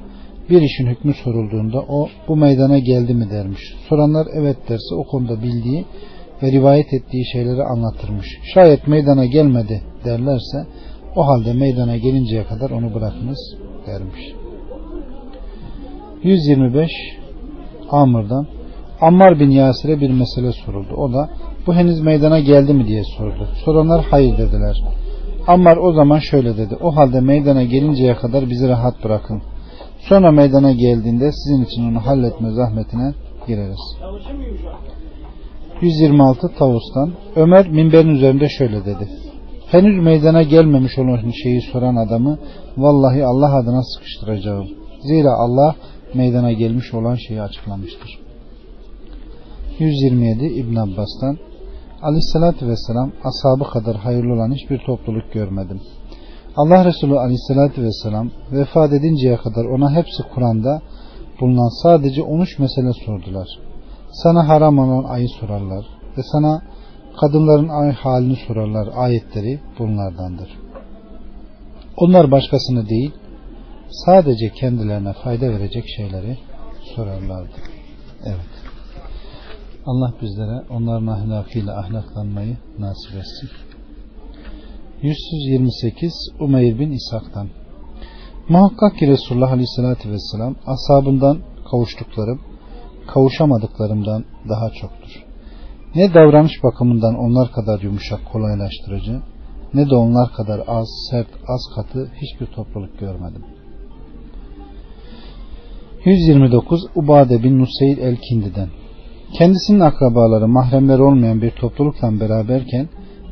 bir 0.50 0.62
işin 0.62 0.88
hükmü 0.88 1.14
sorulduğunda 1.14 1.82
o 1.82 2.08
bu 2.28 2.36
meydana 2.36 2.80
geldi 2.80 3.14
mi 3.14 3.30
dermiş. 3.30 3.62
Soranlar 3.90 4.28
evet 4.34 4.58
derse 4.70 4.96
o 4.96 5.04
konuda 5.04 5.44
bildiği 5.44 5.86
ve 6.44 6.52
rivayet 6.52 6.94
ettiği 6.94 7.26
şeyleri 7.32 7.64
anlatırmış. 7.64 8.28
Şayet 8.54 8.88
meydana 8.88 9.26
gelmedi 9.26 9.82
derlerse 10.06 10.68
o 11.16 11.28
halde 11.28 11.54
meydana 11.54 11.98
gelinceye 11.98 12.44
kadar 12.44 12.70
onu 12.70 12.94
bırakınız 12.94 13.56
dermiş. 13.88 14.41
125 16.24 16.90
Amr'dan 17.90 18.48
Ammar 19.01 19.40
bin 19.40 19.50
Yasir'e 19.50 20.01
bir 20.01 20.10
mesele 20.10 20.51
soruldu. 20.51 20.94
O 20.98 21.13
da 21.13 21.30
bu 21.68 21.74
henüz 21.74 22.01
meydana 22.01 22.40
geldi 22.40 22.74
mi 22.74 22.88
diye 22.88 23.04
sordu. 23.18 23.48
Soranlar 23.66 24.06
hayır 24.12 24.38
dediler. 24.38 24.84
Ammar 25.48 25.78
o 25.78 25.94
zaman 25.94 26.20
şöyle 26.20 26.58
dedi. 26.58 26.75
O 26.82 26.96
halde 26.96 27.22
meydana 27.22 27.63
gelinceye 27.63 28.16
kadar 28.16 28.50
bizi 28.50 28.68
rahat 28.70 29.04
bırakın. 29.04 29.42
Sonra 30.00 30.32
meydana 30.32 30.72
geldiğinde 30.72 31.32
sizin 31.32 31.66
için 31.66 31.92
onu 31.92 32.06
halletme 32.06 32.51
zahmetine 32.51 33.13
gireriz. 33.48 33.80
126 35.82 36.48
Tavus'tan 36.48 37.13
Ömer 37.36 37.70
minberin 37.70 38.10
üzerinde 38.10 38.50
şöyle 38.50 38.86
dedi. 38.86 39.10
Henüz 39.72 40.04
meydana 40.04 40.44
gelmemiş 40.44 40.98
olan 40.98 41.32
şeyi 41.44 41.62
soran 41.62 41.96
adamı 41.96 42.38
vallahi 42.78 43.25
Allah 43.25 43.56
adına 43.56 43.84
sıkıştıracağım. 43.84 44.68
Zira 45.01 45.32
Allah 45.34 45.75
meydana 46.15 46.51
gelmiş 46.51 46.94
olan 46.94 47.15
şeyi 47.15 47.41
açıklamıştır. 47.41 48.20
127 49.80 50.46
İbn 50.46 50.75
Abbas'tan 50.75 51.38
Aleyhisselatü 52.01 52.68
Vesselam 52.68 53.12
ashabı 53.24 53.70
kadar 53.70 53.96
hayırlı 53.96 54.34
olan 54.34 54.51
hiçbir 54.51 54.77
topluluk 54.86 55.34
görmedim. 55.34 55.82
Allah 56.56 56.86
Resulü 56.86 57.20
Aleyhisselatü 57.20 57.84
Vesselam 57.84 58.30
vefat 58.51 58.94
edinceye 58.94 59.38
kadar 59.38 59.65
ona 59.65 59.91
hepsi 59.91 60.24
Kur'an'da 60.36 60.82
bulunan 61.41 61.84
sadece 61.84 62.24
13 62.24 62.60
mesele 62.60 62.94
sordular. 63.06 63.48
Sana 64.12 64.48
haram 64.48 64.80
olan 64.80 65.03
ayı 65.03 65.27
sorarlar 65.39 65.86
ve 66.18 66.22
sana 66.32 66.62
kadınların 67.22 67.70
ay 67.70 67.91
halini 67.91 68.36
sorarlar. 68.48 68.89
Ayetleri 68.96 69.60
bunlardandır. 69.80 70.50
Onlar 71.98 72.32
başkasını 72.32 72.89
değil 72.89 73.12
sadece 73.92 74.50
kendilerine 74.50 75.14
fayda 75.14 75.50
verecek 75.50 75.86
şeyleri 75.98 76.38
sorarlardı. 76.96 77.56
Evet. 78.26 78.52
Allah 79.86 80.14
bizlere 80.22 80.64
onların 80.70 81.08
ahlakıyla 81.08 81.80
ahlaklanmayı 81.80 82.58
nasip 82.80 83.16
etsin. 83.16 83.50
128 85.02 86.14
Umeyr 86.40 86.80
bin 86.80 86.92
İshak'tan 86.92 87.50
Muhakkak 88.50 88.98
ki 88.98 89.08
Resulullah 89.08 89.52
Aleyhisselatü 89.52 90.12
Vesselam 90.12 90.56
ashabından 90.66 91.38
kavuştuklarım 91.72 92.42
kavuşamadıklarımdan 93.08 94.26
daha 94.50 94.70
çoktur. 94.70 95.26
Ne 95.96 96.14
davranış 96.14 96.64
bakımından 96.64 97.16
onlar 97.16 97.52
kadar 97.52 97.82
yumuşak 97.82 98.20
kolaylaştırıcı 98.32 99.22
ne 99.74 99.90
de 99.90 99.96
onlar 99.96 100.34
kadar 100.34 100.62
az, 100.68 100.88
sert, 101.12 101.30
az 101.48 101.62
katı 101.76 102.12
hiçbir 102.22 102.46
topluluk 102.46 103.00
görmedim. 103.00 103.46
129 106.05 106.81
Ubade 106.96 107.43
bin 107.43 107.60
Nuseyr 107.60 107.98
el-Kindi'den 107.98 108.70
Kendisinin 109.38 109.79
akrabaları 109.79 110.48
mahremler 110.48 111.00
olmayan 111.00 111.41
bir 111.41 111.51
toplulukla 111.51 112.20
beraberken 112.20 112.89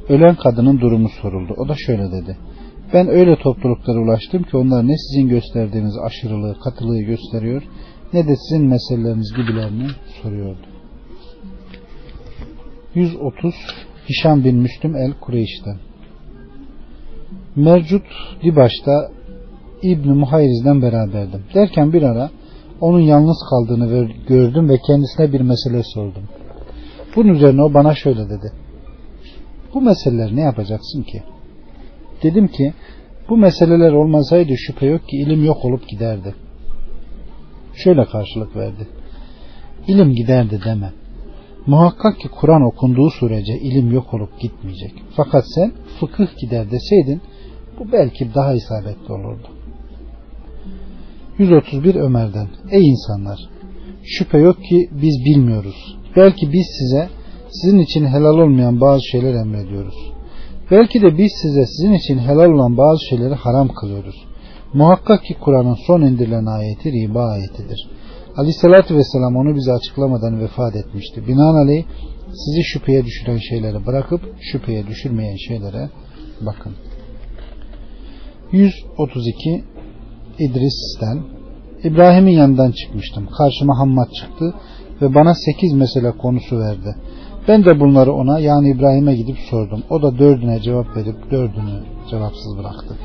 ölen 0.10 0.36
kadının 0.36 0.80
durumu 0.80 1.10
soruldu. 1.22 1.54
O 1.58 1.68
da 1.68 1.76
şöyle 1.76 2.12
dedi. 2.12 2.38
Ben 2.94 3.08
öyle 3.08 3.36
topluluklara 3.36 4.00
ulaştım 4.00 4.44
ki 4.44 4.58
onlar 4.58 4.88
ne 4.88 4.96
sizin 4.98 5.30
gösterdiğiniz 5.30 5.98
aşırılığı, 5.98 6.60
katılığı 6.64 7.02
gösteriyor 7.02 7.64
ne 8.14 8.28
de 8.28 8.36
sizin 8.36 8.68
meseleleriniz 8.68 9.34
gibilerini 9.34 9.88
soruyordu. 10.22 10.68
130 12.96 13.56
Hişam 14.10 14.44
bin 14.44 14.56
Müslüm 14.56 14.96
el 14.96 15.14
Kureyş'ten 15.22 15.78
Mercut 17.56 18.06
Dibaş'ta 18.44 19.12
İbni 19.82 20.14
Muhayriz'den 20.14 20.82
beraberdim. 20.82 21.44
Derken 21.54 21.94
bir 21.94 22.02
ara 22.02 22.30
onun 22.82 23.00
yalnız 23.00 23.38
kaldığını 23.50 24.10
gördüm 24.28 24.70
ve 24.70 24.78
kendisine 24.78 25.34
bir 25.34 25.42
mesele 25.42 25.84
sordum. 25.84 26.24
Bunun 27.16 27.34
üzerine 27.34 27.64
o 27.64 27.74
bana 27.74 27.96
şöyle 27.96 28.30
dedi. 28.30 28.52
Bu 29.74 29.82
meseleleri 29.82 30.36
ne 30.36 30.42
yapacaksın 30.42 31.04
ki? 31.04 31.24
Dedim 32.24 32.48
ki 32.48 32.74
bu 33.30 33.38
meseleler 33.38 33.92
olmasaydı 33.92 34.58
şüphe 34.58 34.86
yok 34.86 35.08
ki 35.08 35.18
ilim 35.18 35.46
yok 35.46 35.66
olup 35.66 35.88
giderdi. 35.88 36.36
Şöyle 37.74 38.06
karşılık 38.06 38.56
verdi. 38.56 38.88
İlim 39.88 40.16
giderdi 40.16 40.60
deme. 40.66 40.92
Muhakkak 41.68 42.20
ki 42.20 42.28
Kur'an 42.30 42.62
okunduğu 42.62 43.10
sürece 43.10 43.54
ilim 43.54 43.92
yok 43.92 44.14
olup 44.14 44.40
gitmeyecek. 44.40 44.94
Fakat 45.16 45.44
sen 45.56 45.72
fıkıh 46.00 46.38
gider 46.42 46.72
deseydin 46.72 47.22
bu 47.80 47.92
belki 47.92 48.34
daha 48.36 48.54
isabetli 48.54 49.14
olurdu. 49.14 49.48
131 51.40 51.96
Ömer'den 51.96 52.48
Ey 52.72 52.90
insanlar! 52.90 53.40
Şüphe 54.04 54.38
yok 54.38 54.64
ki 54.64 54.90
biz 54.92 55.26
bilmiyoruz. 55.26 55.98
Belki 56.16 56.54
biz 56.54 56.68
size 56.80 57.10
sizin 57.50 57.80
için 57.80 58.06
helal 58.06 58.38
olmayan 58.38 58.82
bazı 58.82 59.02
şeyler 59.12 59.34
emrediyoruz. 59.34 59.96
Belki 60.72 61.02
de 61.02 61.18
biz 61.18 61.32
size 61.42 61.66
sizin 61.66 61.94
için 61.94 62.18
helal 62.18 62.52
olan 62.52 62.78
bazı 62.78 63.00
şeyleri 63.10 63.34
haram 63.34 63.68
kılıyoruz. 63.68 64.16
Muhakkak 64.74 65.24
ki 65.24 65.36
Kur'an'ın 65.42 65.78
son 65.88 66.02
indirilen 66.02 66.46
ayeti 66.46 66.92
riba 66.92 67.26
ayetidir. 67.26 67.90
Aleyhissalatü 68.38 68.96
vesselam 68.96 69.36
onu 69.36 69.56
bize 69.56 69.72
açıklamadan 69.72 70.40
vefat 70.40 70.76
etmişti. 70.76 71.28
Binaenaleyh 71.28 71.84
sizi 72.28 72.64
şüpheye 72.64 73.06
düşüren 73.06 73.38
şeyleri 73.38 73.86
bırakıp 73.86 74.22
şüpheye 74.52 74.88
düşürmeyen 74.88 75.36
şeylere 75.48 75.90
bakın. 76.42 76.74
132 78.52 79.64
İdris'ten 80.40 81.20
İbrahim'in 81.84 82.32
yanından 82.32 82.72
çıkmıştım. 82.72 83.28
Karşıma 83.38 83.80
Hammad 83.80 84.12
çıktı 84.12 84.54
ve 85.02 85.16
bana 85.16 85.34
sekiz 85.34 85.74
mesele 85.74 86.12
konusu 86.12 86.60
verdi. 86.60 86.96
Ben 87.48 87.66
de 87.66 87.80
bunları 87.80 88.14
ona 88.14 88.40
yani 88.40 88.70
İbrahim'e 88.70 89.16
gidip 89.16 89.38
sordum. 89.50 89.84
O 89.90 90.02
da 90.02 90.20
dördüne 90.20 90.62
cevap 90.62 90.98
verip 90.98 91.32
dördünü 91.32 91.84
cevapsız 92.10 92.58
bıraktı. 92.58 92.96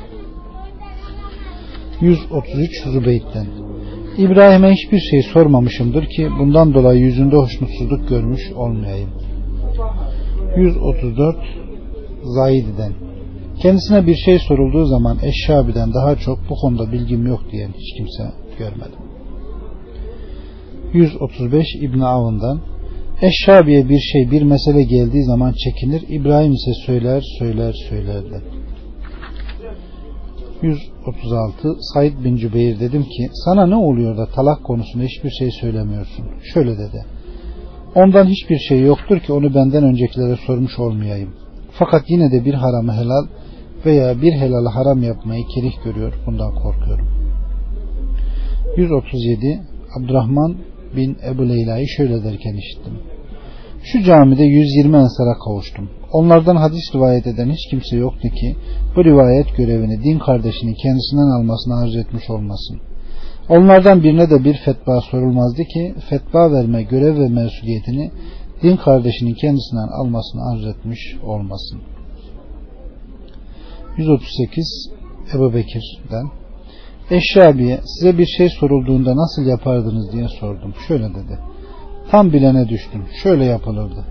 133 2.01 2.83
Zübeyt'ten 2.93 3.47
İbrahim'e 4.17 4.71
hiçbir 4.71 4.99
şey 4.99 5.21
sormamışımdır 5.21 6.05
ki 6.05 6.29
bundan 6.39 6.73
dolayı 6.73 7.01
yüzünde 7.01 7.35
hoşnutsuzluk 7.35 8.09
görmüş 8.09 8.51
olmayayım. 8.55 9.09
134 10.57 11.35
Zaidi'den 12.23 13.04
Kendisine 13.65 14.07
bir 14.07 14.15
şey 14.15 14.39
sorulduğu 14.39 14.85
zaman 14.85 15.17
Eşşabi'den 15.23 15.93
daha 15.93 16.15
çok 16.15 16.39
bu 16.49 16.55
konuda 16.55 16.91
bilgim 16.91 17.27
yok 17.27 17.41
diyen 17.51 17.71
hiç 17.77 17.97
kimse 17.97 18.23
görmedim. 18.57 18.99
135 20.93 21.67
İbn 21.81 21.99
Avun'dan 21.99 22.61
Eşşabi'ye 23.21 23.89
bir 23.89 23.99
şey 23.99 24.31
bir 24.31 24.41
mesele 24.41 24.83
geldiği 24.83 25.23
zaman 25.23 25.53
çekinir 25.63 26.03
İbrahim 26.09 26.53
ise 26.53 26.71
söyler 26.85 27.23
söyler 27.39 27.73
söylerdi. 27.89 28.41
136 30.61 31.75
Said 31.93 32.23
bin 32.23 32.37
Cübeyr 32.37 32.79
dedim 32.79 33.03
ki 33.03 33.29
sana 33.45 33.65
ne 33.65 33.75
oluyor 33.75 34.17
da 34.17 34.25
talak 34.25 34.63
konusunda 34.63 35.03
hiçbir 35.03 35.29
şey 35.29 35.51
söylemiyorsun. 35.51 36.25
Şöyle 36.53 36.77
dedi. 36.77 37.05
Ondan 37.95 38.25
hiçbir 38.25 38.59
şey 38.59 38.81
yoktur 38.81 39.19
ki 39.19 39.33
onu 39.33 39.55
benden 39.55 39.83
öncekilere 39.83 40.35
sormuş 40.47 40.79
olmayayım. 40.79 41.29
Fakat 41.71 42.03
yine 42.09 42.31
de 42.31 42.45
bir 42.45 42.53
haramı 42.53 42.93
helal 42.93 43.25
veya 43.85 44.21
bir 44.21 44.33
helalı 44.33 44.69
haram 44.69 45.03
yapmayı 45.03 45.43
kerih 45.55 45.83
görüyor. 45.83 46.13
Bundan 46.25 46.55
korkuyorum. 46.55 47.07
137 48.77 49.61
Abdurrahman 49.99 50.55
bin 50.95 51.17
Ebu 51.27 51.49
Leyla'yı 51.49 51.87
şöyle 51.87 52.23
derken 52.23 52.53
işittim. 52.53 52.93
Şu 53.83 54.03
camide 54.03 54.43
120 54.43 54.95
ensara 54.95 55.33
kavuştum. 55.45 55.89
Onlardan 56.11 56.55
hadis 56.55 56.95
rivayet 56.95 57.27
eden 57.27 57.49
hiç 57.49 57.69
kimse 57.69 57.97
yoktu 57.97 58.29
ki 58.29 58.55
bu 58.95 59.05
rivayet 59.05 59.57
görevini 59.57 60.03
din 60.03 60.19
kardeşinin 60.19 60.73
kendisinden 60.73 61.39
almasını 61.39 61.73
arz 61.83 61.95
etmiş 61.95 62.29
olmasın. 62.29 62.77
Onlardan 63.49 64.03
birine 64.03 64.29
de 64.29 64.43
bir 64.43 64.57
fetva 64.65 65.01
sorulmazdı 65.01 65.63
ki 65.63 65.95
fetva 66.09 66.51
verme 66.51 66.83
görev 66.83 67.19
ve 67.19 67.27
mesuliyetini 67.27 68.11
din 68.63 68.77
kardeşinin 68.77 69.33
kendisinden 69.33 69.87
almasını 70.01 70.41
arz 70.51 70.65
etmiş 70.75 70.99
olmasın. 71.23 71.81
138 73.97 74.91
Ebu 75.33 75.53
Bekir'den 75.53 76.25
Eşyabiye 77.11 77.79
size 77.85 78.17
bir 78.17 78.25
şey 78.25 78.49
sorulduğunda 78.49 79.15
nasıl 79.15 79.45
yapardınız 79.45 80.11
diye 80.11 80.27
sordum. 80.27 80.73
Şöyle 80.87 81.09
dedi. 81.09 81.39
Tam 82.11 82.33
bilene 82.33 82.69
düştüm. 82.69 83.05
Şöyle 83.23 83.45
yapılırdı. 83.45 84.05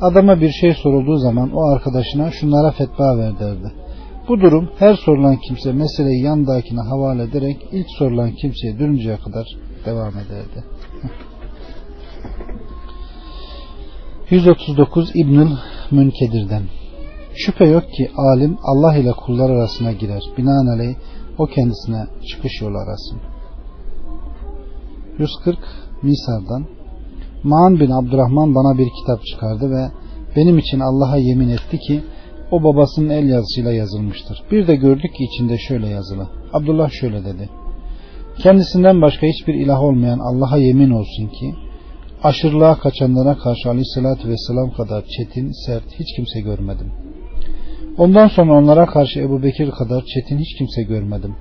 Adama 0.00 0.40
bir 0.40 0.50
şey 0.50 0.74
sorulduğu 0.74 1.16
zaman 1.16 1.50
o 1.54 1.70
arkadaşına 1.74 2.30
şunlara 2.30 2.70
fetva 2.70 3.18
ver 3.18 3.38
derdi. 3.38 3.72
Bu 4.28 4.40
durum 4.40 4.70
her 4.78 4.94
sorulan 4.94 5.36
kimse 5.36 5.72
meseleyi 5.72 6.22
yandakine 6.22 6.80
havale 6.80 7.22
ederek 7.22 7.56
ilk 7.72 7.86
sorulan 7.98 8.30
kimseye 8.30 8.78
dönünceye 8.78 9.16
kadar 9.16 9.46
devam 9.86 10.12
ederdi. 10.18 10.64
139 14.30 15.10
İbnül 15.14 15.50
Münkedir'den 15.90 16.62
Şüphe 17.34 17.64
yok 17.64 17.92
ki 17.92 18.10
alim 18.16 18.58
Allah 18.62 18.96
ile 18.96 19.12
kullar 19.12 19.50
arasına 19.50 19.92
girer. 19.92 20.22
Binaenaleyh 20.38 20.94
o 21.38 21.46
kendisine 21.46 22.06
çıkış 22.30 22.60
yolu 22.60 22.78
arasın. 22.78 23.20
140 25.18 25.58
Misar'dan 26.02 26.66
Maan 27.42 27.80
bin 27.80 27.90
Abdurrahman 27.90 28.54
bana 28.54 28.78
bir 28.78 28.88
kitap 29.00 29.26
çıkardı 29.26 29.70
ve 29.70 29.90
benim 30.36 30.58
için 30.58 30.80
Allah'a 30.80 31.16
yemin 31.16 31.48
etti 31.48 31.78
ki 31.78 32.02
o 32.50 32.62
babasının 32.62 33.08
el 33.08 33.28
yazısıyla 33.28 33.72
yazılmıştır. 33.72 34.42
Bir 34.50 34.66
de 34.66 34.76
gördük 34.76 35.14
ki 35.14 35.24
içinde 35.24 35.58
şöyle 35.58 35.88
yazılı. 35.88 36.28
Abdullah 36.52 36.90
şöyle 36.90 37.24
dedi. 37.24 37.48
Kendisinden 38.38 39.02
başka 39.02 39.26
hiçbir 39.26 39.54
ilah 39.54 39.82
olmayan 39.82 40.18
Allah'a 40.18 40.58
yemin 40.58 40.90
olsun 40.90 41.26
ki 41.26 41.54
aşırılığa 42.22 42.78
kaçanlara 42.78 43.38
karşı 43.38 43.68
aleyhissalatü 43.68 44.28
vesselam 44.28 44.72
kadar 44.72 45.04
çetin, 45.16 45.66
sert 45.66 45.84
hiç 45.98 46.16
kimse 46.16 46.40
görmedim. 46.40 46.92
Ondan 48.00 48.28
sonra 48.28 48.52
onlara 48.52 48.86
karşı 48.86 49.20
Ebu 49.20 49.42
Bekir 49.42 49.70
kadar 49.70 50.04
çetin 50.04 50.38
hiç 50.38 50.58
kimse 50.58 50.82
görmedim. 50.82 51.36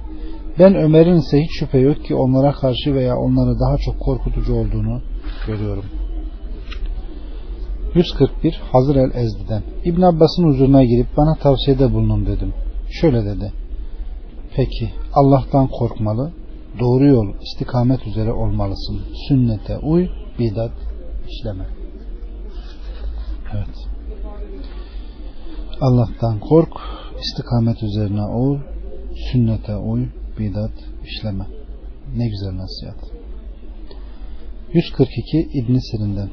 Ben 0.60 0.76
Ömer'in 0.76 1.15
ise 1.15 1.41
hiç 1.41 1.60
şüphe 1.60 1.78
yok 1.78 2.06
ki 2.06 2.15
onlara 2.15 2.52
karşı 2.52 2.95
veya 2.95 3.17
onları 3.17 3.60
daha 3.60 3.78
çok 3.78 4.00
korkutucu 4.00 4.54
olduğunu 4.54 5.02
görüyorum. 5.48 5.86
141 7.95 8.62
Hazır 8.72 8.95
el 8.95 9.12
Ezdi'den 9.15 9.63
İbn 9.86 10.02
Abbas'ın 10.02 10.48
huzuruna 10.48 10.84
girip 10.84 11.08
bana 11.17 11.36
tavsiyede 11.36 11.93
bulunun 11.93 12.26
dedim. 12.26 12.54
Şöyle 13.02 13.26
dedi. 13.26 13.52
Peki 14.56 14.89
Allah'tan 15.13 15.67
korkmalı, 15.67 16.32
doğru 16.80 17.06
yol, 17.06 17.34
istikamet 17.41 18.08
üzere 18.08 18.32
olmalısın. 18.32 19.00
Sünnete 19.28 19.78
uy, 19.78 20.08
bidat 20.39 20.72
işleme. 21.30 21.65
Evet. 23.54 23.88
Allah'tan 25.82 26.39
kork, 26.39 26.74
istikamet 27.20 27.84
üzerine 27.84 28.26
ol, 28.26 28.58
sünnete 29.32 29.76
uy, 29.76 30.06
bidat 30.39 30.72
işleme. 31.06 31.46
Ne 32.15 32.28
güzel 32.28 32.58
nasihat. 32.58 33.20
142 34.74 35.50
İbn 35.54 35.78
Sirin'den 35.78 36.30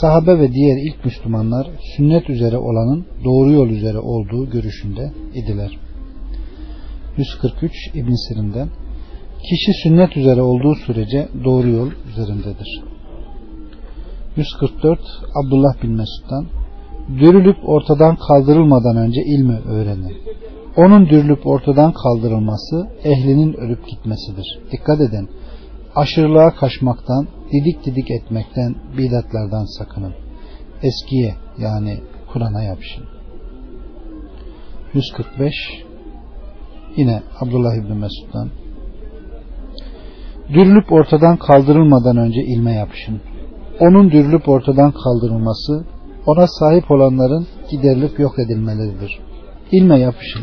Sahabe 0.00 0.38
ve 0.38 0.52
diğer 0.52 0.76
ilk 0.76 1.04
Müslümanlar 1.04 1.70
sünnet 1.96 2.30
üzere 2.30 2.56
olanın 2.58 3.06
doğru 3.24 3.50
yol 3.50 3.68
üzere 3.68 3.98
olduğu 3.98 4.50
görüşünde 4.50 5.12
idiler. 5.34 5.78
143 7.16 7.72
İbn 7.94 8.12
Sirin'den 8.28 8.68
Kişi 9.50 9.72
sünnet 9.82 10.16
üzere 10.16 10.42
olduğu 10.42 10.74
sürece 10.74 11.28
doğru 11.44 11.68
yol 11.68 11.90
üzerindedir. 12.08 12.82
144 14.36 15.00
Abdullah 15.34 15.82
bin 15.82 15.90
Mesud'dan 15.90 16.46
dürülüp 17.08 17.56
ortadan 17.68 18.16
kaldırılmadan 18.16 18.96
önce 18.96 19.20
ilmi 19.22 19.58
öğrenin. 19.58 20.16
Onun 20.76 21.08
dürülüp 21.08 21.46
ortadan 21.46 21.92
kaldırılması 21.92 22.88
ehlinin 23.04 23.52
ölüp 23.52 23.88
gitmesidir. 23.88 24.58
Dikkat 24.72 25.00
edin. 25.00 25.28
Aşırılığa 25.94 26.50
kaçmaktan, 26.50 27.28
didik 27.52 27.84
didik 27.84 28.10
etmekten, 28.10 28.74
bidatlardan 28.98 29.78
sakının. 29.78 30.14
Eskiye 30.82 31.34
yani 31.58 32.00
Kur'an'a 32.32 32.62
yapışın. 32.62 33.04
145 34.94 35.54
Yine 36.96 37.22
Abdullah 37.40 37.74
İbni 37.74 37.94
Mesud'dan 37.94 38.48
Dürülüp 40.48 40.92
ortadan 40.92 41.36
kaldırılmadan 41.36 42.16
önce 42.16 42.40
ilme 42.40 42.72
yapışın. 42.72 43.20
Onun 43.80 44.10
dürülüp 44.10 44.48
ortadan 44.48 44.92
kaldırılması 44.92 45.84
ona 46.26 46.46
sahip 46.46 46.90
olanların 46.90 47.46
giderilip 47.70 48.18
yok 48.18 48.38
edilmeleridir. 48.38 49.18
İlme 49.72 49.98
yapışın. 49.98 50.42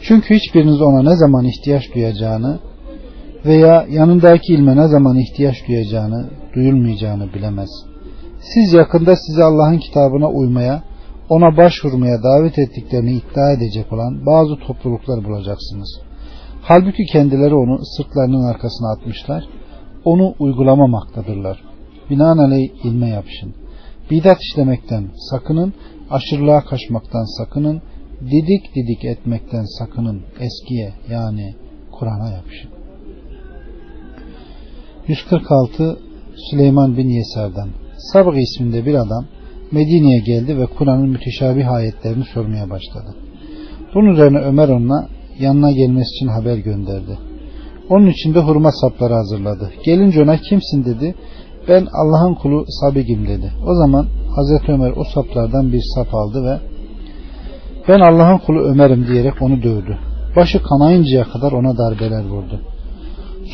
Çünkü 0.00 0.34
hiçbiriniz 0.34 0.80
ona 0.80 1.02
ne 1.02 1.16
zaman 1.16 1.44
ihtiyaç 1.44 1.94
duyacağını 1.94 2.58
veya 3.44 3.86
yanındaki 3.90 4.54
ilme 4.54 4.76
ne 4.76 4.88
zaman 4.88 5.16
ihtiyaç 5.18 5.56
duyacağını, 5.68 6.30
duyulmayacağını 6.54 7.34
bilemez. 7.34 7.70
Siz 8.40 8.72
yakında 8.72 9.16
sizi 9.16 9.44
Allah'ın 9.44 9.78
kitabına 9.78 10.28
uymaya, 10.28 10.82
ona 11.28 11.56
başvurmaya 11.56 12.22
davet 12.22 12.58
ettiklerini 12.58 13.12
iddia 13.12 13.52
edecek 13.52 13.92
olan 13.92 14.26
bazı 14.26 14.56
topluluklar 14.56 15.24
bulacaksınız. 15.24 16.00
Halbuki 16.62 17.04
kendileri 17.04 17.54
onu 17.54 17.78
sırtlarının 17.96 18.44
arkasına 18.44 18.92
atmışlar, 18.92 19.44
onu 20.04 20.34
uygulamaktadırlar. 20.38 21.62
Binaenaleyh 22.10 22.68
ilme 22.84 23.08
yapışın. 23.08 23.54
Bidat 24.10 24.38
işlemekten 24.40 25.04
sakının, 25.30 25.74
aşırılığa 26.10 26.64
kaçmaktan 26.64 27.38
sakının, 27.38 27.82
didik 28.20 28.74
didik 28.74 29.04
etmekten 29.04 29.64
sakının, 29.78 30.22
eskiye 30.40 30.92
yani 31.10 31.54
Kur'an'a 31.92 32.30
yapışın. 32.30 32.70
146 35.08 35.98
Süleyman 36.50 36.96
bin 36.96 37.08
Yesar'dan 37.08 37.68
Sabık 38.12 38.34
isminde 38.38 38.86
bir 38.86 38.94
adam 38.94 39.24
Medine'ye 39.72 40.18
geldi 40.18 40.58
ve 40.58 40.66
Kur'an'ın 40.66 41.08
müteşabih 41.08 41.72
ayetlerini 41.72 42.24
sormaya 42.24 42.70
başladı. 42.70 43.14
Bunun 43.94 44.12
üzerine 44.12 44.38
Ömer 44.38 44.68
onunla 44.68 45.08
yanına 45.38 45.70
gelmesi 45.70 46.10
için 46.16 46.28
haber 46.28 46.56
gönderdi. 46.56 47.18
Onun 47.90 48.06
için 48.06 48.34
de 48.34 48.38
hurma 48.38 48.72
sapları 48.72 49.14
hazırladı. 49.14 49.72
Gelince 49.84 50.22
ona 50.22 50.36
kimsin 50.36 50.84
dedi. 50.84 51.14
Ben 51.68 51.86
Allah'ın 51.92 52.34
kulu 52.34 52.64
Sabigim 52.80 53.28
dedi. 53.28 53.52
O 53.66 53.74
zaman 53.74 54.06
Hazreti 54.36 54.72
Ömer 54.72 54.92
o 54.96 55.04
saplardan 55.04 55.72
bir 55.72 55.82
sap 55.94 56.14
aldı 56.14 56.44
ve 56.44 56.58
ben 57.88 58.00
Allah'ın 58.00 58.38
kulu 58.38 58.60
Ömer'im 58.60 59.06
diyerek 59.06 59.42
onu 59.42 59.62
dövdü. 59.62 59.98
Başı 60.36 60.62
kanayıncaya 60.62 61.24
kadar 61.24 61.52
ona 61.52 61.78
darbeler 61.78 62.24
vurdu. 62.24 62.60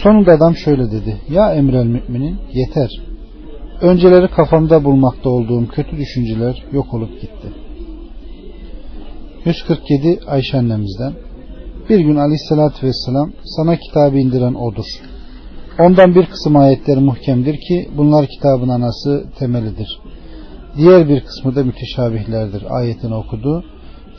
Sonunda 0.02 0.32
adam 0.32 0.56
şöyle 0.56 0.90
dedi. 0.90 1.20
Ya 1.28 1.54
emrel 1.54 1.86
müminin 1.86 2.36
yeter. 2.52 2.90
Önceleri 3.80 4.28
kafamda 4.28 4.84
bulmakta 4.84 5.30
olduğum 5.30 5.68
kötü 5.68 5.96
düşünceler 5.96 6.64
yok 6.72 6.94
olup 6.94 7.20
gitti. 7.20 7.52
147 9.44 10.20
Ayşe 10.26 10.58
annemizden 10.58 11.12
bir 11.88 11.98
gün 11.98 12.16
aleyhissalatü 12.16 12.86
vesselam 12.86 13.32
sana 13.44 13.76
kitabı 13.76 14.18
indiren 14.18 14.54
odur. 14.54 14.86
Ondan 15.78 16.14
bir 16.14 16.26
kısım 16.26 16.56
ayetleri 16.56 17.00
muhkemdir 17.00 17.56
ki 17.68 17.90
bunlar 17.96 18.26
kitabın 18.26 18.68
anası 18.68 19.26
temelidir. 19.38 20.00
Diğer 20.76 21.08
bir 21.08 21.20
kısmı 21.24 21.56
da 21.56 21.64
müteşabihlerdir. 21.64 22.64
Ayetini 22.70 23.14
okudu. 23.14 23.64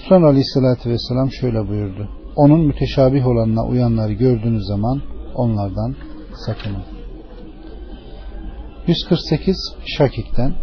Sonra 0.09 0.27
aleyhissalatü 0.27 0.89
vesselam 0.89 1.31
şöyle 1.31 1.67
buyurdu. 1.67 2.09
Onun 2.35 2.59
müteşabih 2.59 3.27
olanına 3.27 3.65
uyanları 3.65 4.13
gördüğünüz 4.13 4.63
zaman 4.67 5.01
onlardan 5.35 5.95
sakının. 6.45 6.83
148 8.87 9.57
Şakik'ten 9.85 10.53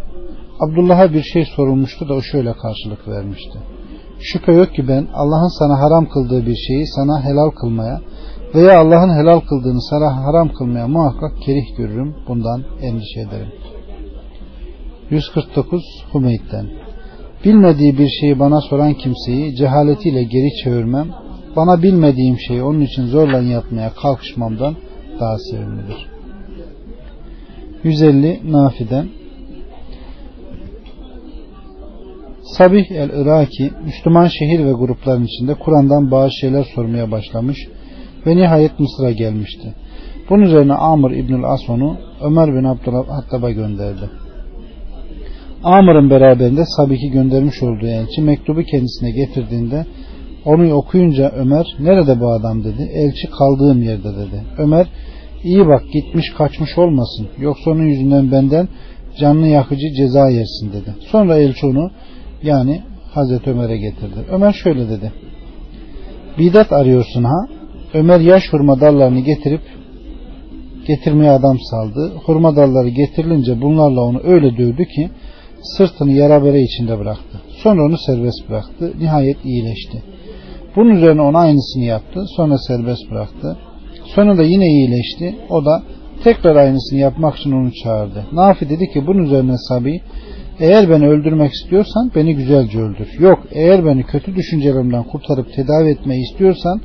Abdullah'a 0.60 1.12
bir 1.12 1.22
şey 1.22 1.44
sorulmuştu 1.56 2.08
da 2.08 2.14
o 2.14 2.22
şöyle 2.22 2.52
karşılık 2.52 3.08
vermişti. 3.08 3.58
Şüphe 4.20 4.52
yok 4.52 4.74
ki 4.74 4.88
ben 4.88 5.06
Allah'ın 5.14 5.58
sana 5.58 5.80
haram 5.80 6.08
kıldığı 6.08 6.46
bir 6.46 6.56
şeyi 6.56 6.86
sana 6.86 7.24
helal 7.24 7.50
kılmaya 7.50 8.00
veya 8.54 8.80
Allah'ın 8.80 9.18
helal 9.20 9.40
kıldığını 9.40 9.82
sana 9.82 10.24
haram 10.24 10.48
kılmaya 10.48 10.88
muhakkak 10.88 11.42
kerih 11.42 11.76
görürüm. 11.76 12.14
Bundan 12.28 12.64
endişe 12.82 13.20
ederim. 13.20 13.52
149 15.10 15.82
Hümeyd'den 16.14 16.66
Bilmediği 17.44 17.98
bir 17.98 18.08
şeyi 18.20 18.38
bana 18.38 18.60
soran 18.60 18.94
kimseyi 18.94 19.56
cehaletiyle 19.56 20.22
geri 20.22 20.48
çevirmem, 20.64 21.08
bana 21.56 21.82
bilmediğim 21.82 22.38
şeyi 22.38 22.62
onun 22.62 22.80
için 22.80 23.06
zorla 23.06 23.38
yapmaya 23.42 23.90
kalkışmamdan 23.90 24.76
daha 25.20 25.38
sevimlidir. 25.38 26.08
150 27.84 28.52
Nafi'den 28.52 29.08
Sabih 32.42 32.90
el-Iraki 32.90 33.70
Müslüman 33.84 34.26
şehir 34.26 34.64
ve 34.64 34.72
grupların 34.72 35.24
içinde 35.24 35.54
Kur'an'dan 35.54 36.10
bazı 36.10 36.30
şeyler 36.40 36.66
sormaya 36.74 37.10
başlamış 37.10 37.58
ve 38.26 38.36
nihayet 38.36 38.80
Mısır'a 38.80 39.10
gelmişti. 39.10 39.74
Bunun 40.30 40.42
üzerine 40.42 40.74
Amr 40.74 41.10
İbnül 41.10 41.44
As 41.44 41.70
onu 41.70 41.96
Ömer 42.20 42.54
bin 42.54 42.64
Abdülhattab'a 42.64 43.50
gönderdi. 43.50 44.10
Amr'ın 45.64 46.10
beraberinde 46.10 46.64
Sabih'i 46.76 47.10
göndermiş 47.10 47.62
olduğu 47.62 47.86
elçi 47.86 48.22
mektubu 48.22 48.62
kendisine 48.62 49.10
getirdiğinde 49.10 49.86
onu 50.44 50.74
okuyunca 50.74 51.30
Ömer 51.36 51.66
nerede 51.80 52.20
bu 52.20 52.32
adam 52.32 52.64
dedi. 52.64 52.90
Elçi 52.94 53.30
kaldığım 53.38 53.82
yerde 53.82 54.16
dedi. 54.16 54.44
Ömer 54.58 54.86
iyi 55.44 55.66
bak 55.66 55.82
gitmiş 55.92 56.30
kaçmış 56.38 56.78
olmasın 56.78 57.28
yoksa 57.38 57.70
onun 57.70 57.86
yüzünden 57.86 58.32
benden 58.32 58.68
canlı 59.20 59.46
yakıcı 59.46 59.86
ceza 59.96 60.30
yersin 60.30 60.72
dedi. 60.72 60.94
Sonra 61.10 61.36
elçi 61.36 61.66
onu 61.66 61.90
yani 62.42 62.82
Hazreti 63.14 63.50
Ömer'e 63.50 63.76
getirdi. 63.76 64.20
Ömer 64.30 64.52
şöyle 64.52 64.88
dedi. 64.88 65.12
Bidat 66.38 66.72
arıyorsun 66.72 67.24
ha? 67.24 67.46
Ömer 67.94 68.20
yaş 68.20 68.42
hurma 68.52 68.80
dallarını 68.80 69.20
getirip 69.20 69.60
getirmeye 70.86 71.30
adam 71.30 71.58
saldı. 71.70 72.12
Hurma 72.26 72.56
dalları 72.56 72.88
getirilince 72.88 73.60
bunlarla 73.60 74.00
onu 74.00 74.20
öyle 74.24 74.56
dövdü 74.56 74.84
ki 74.84 75.10
sırtını 75.62 76.12
yara 76.12 76.44
bere 76.44 76.62
içinde 76.62 76.98
bıraktı. 76.98 77.40
Sonra 77.62 77.82
onu 77.82 77.98
serbest 77.98 78.48
bıraktı. 78.48 78.92
Nihayet 78.98 79.44
iyileşti. 79.44 80.02
Bunun 80.76 80.90
üzerine 80.90 81.22
ona 81.22 81.38
aynısını 81.38 81.84
yaptı. 81.84 82.24
Sonra 82.36 82.58
serbest 82.58 83.10
bıraktı. 83.10 83.56
Sonra 84.04 84.38
da 84.38 84.42
yine 84.42 84.66
iyileşti. 84.66 85.36
O 85.50 85.64
da 85.64 85.82
tekrar 86.24 86.56
aynısını 86.56 86.98
yapmak 86.98 87.36
için 87.36 87.52
onu 87.52 87.72
çağırdı. 87.84 88.26
Nafi 88.32 88.68
dedi 88.68 88.92
ki 88.92 89.06
bunun 89.06 89.24
üzerine 89.24 89.58
Sabi 89.68 90.00
eğer 90.60 90.90
beni 90.90 91.08
öldürmek 91.08 91.52
istiyorsan 91.52 92.10
beni 92.14 92.34
güzelce 92.34 92.80
öldür. 92.80 93.08
Yok 93.18 93.38
eğer 93.52 93.84
beni 93.84 94.02
kötü 94.02 94.36
düşüncelerimden 94.36 95.02
kurtarıp 95.02 95.54
tedavi 95.54 95.90
etmeyi 95.90 96.22
istiyorsan 96.22 96.80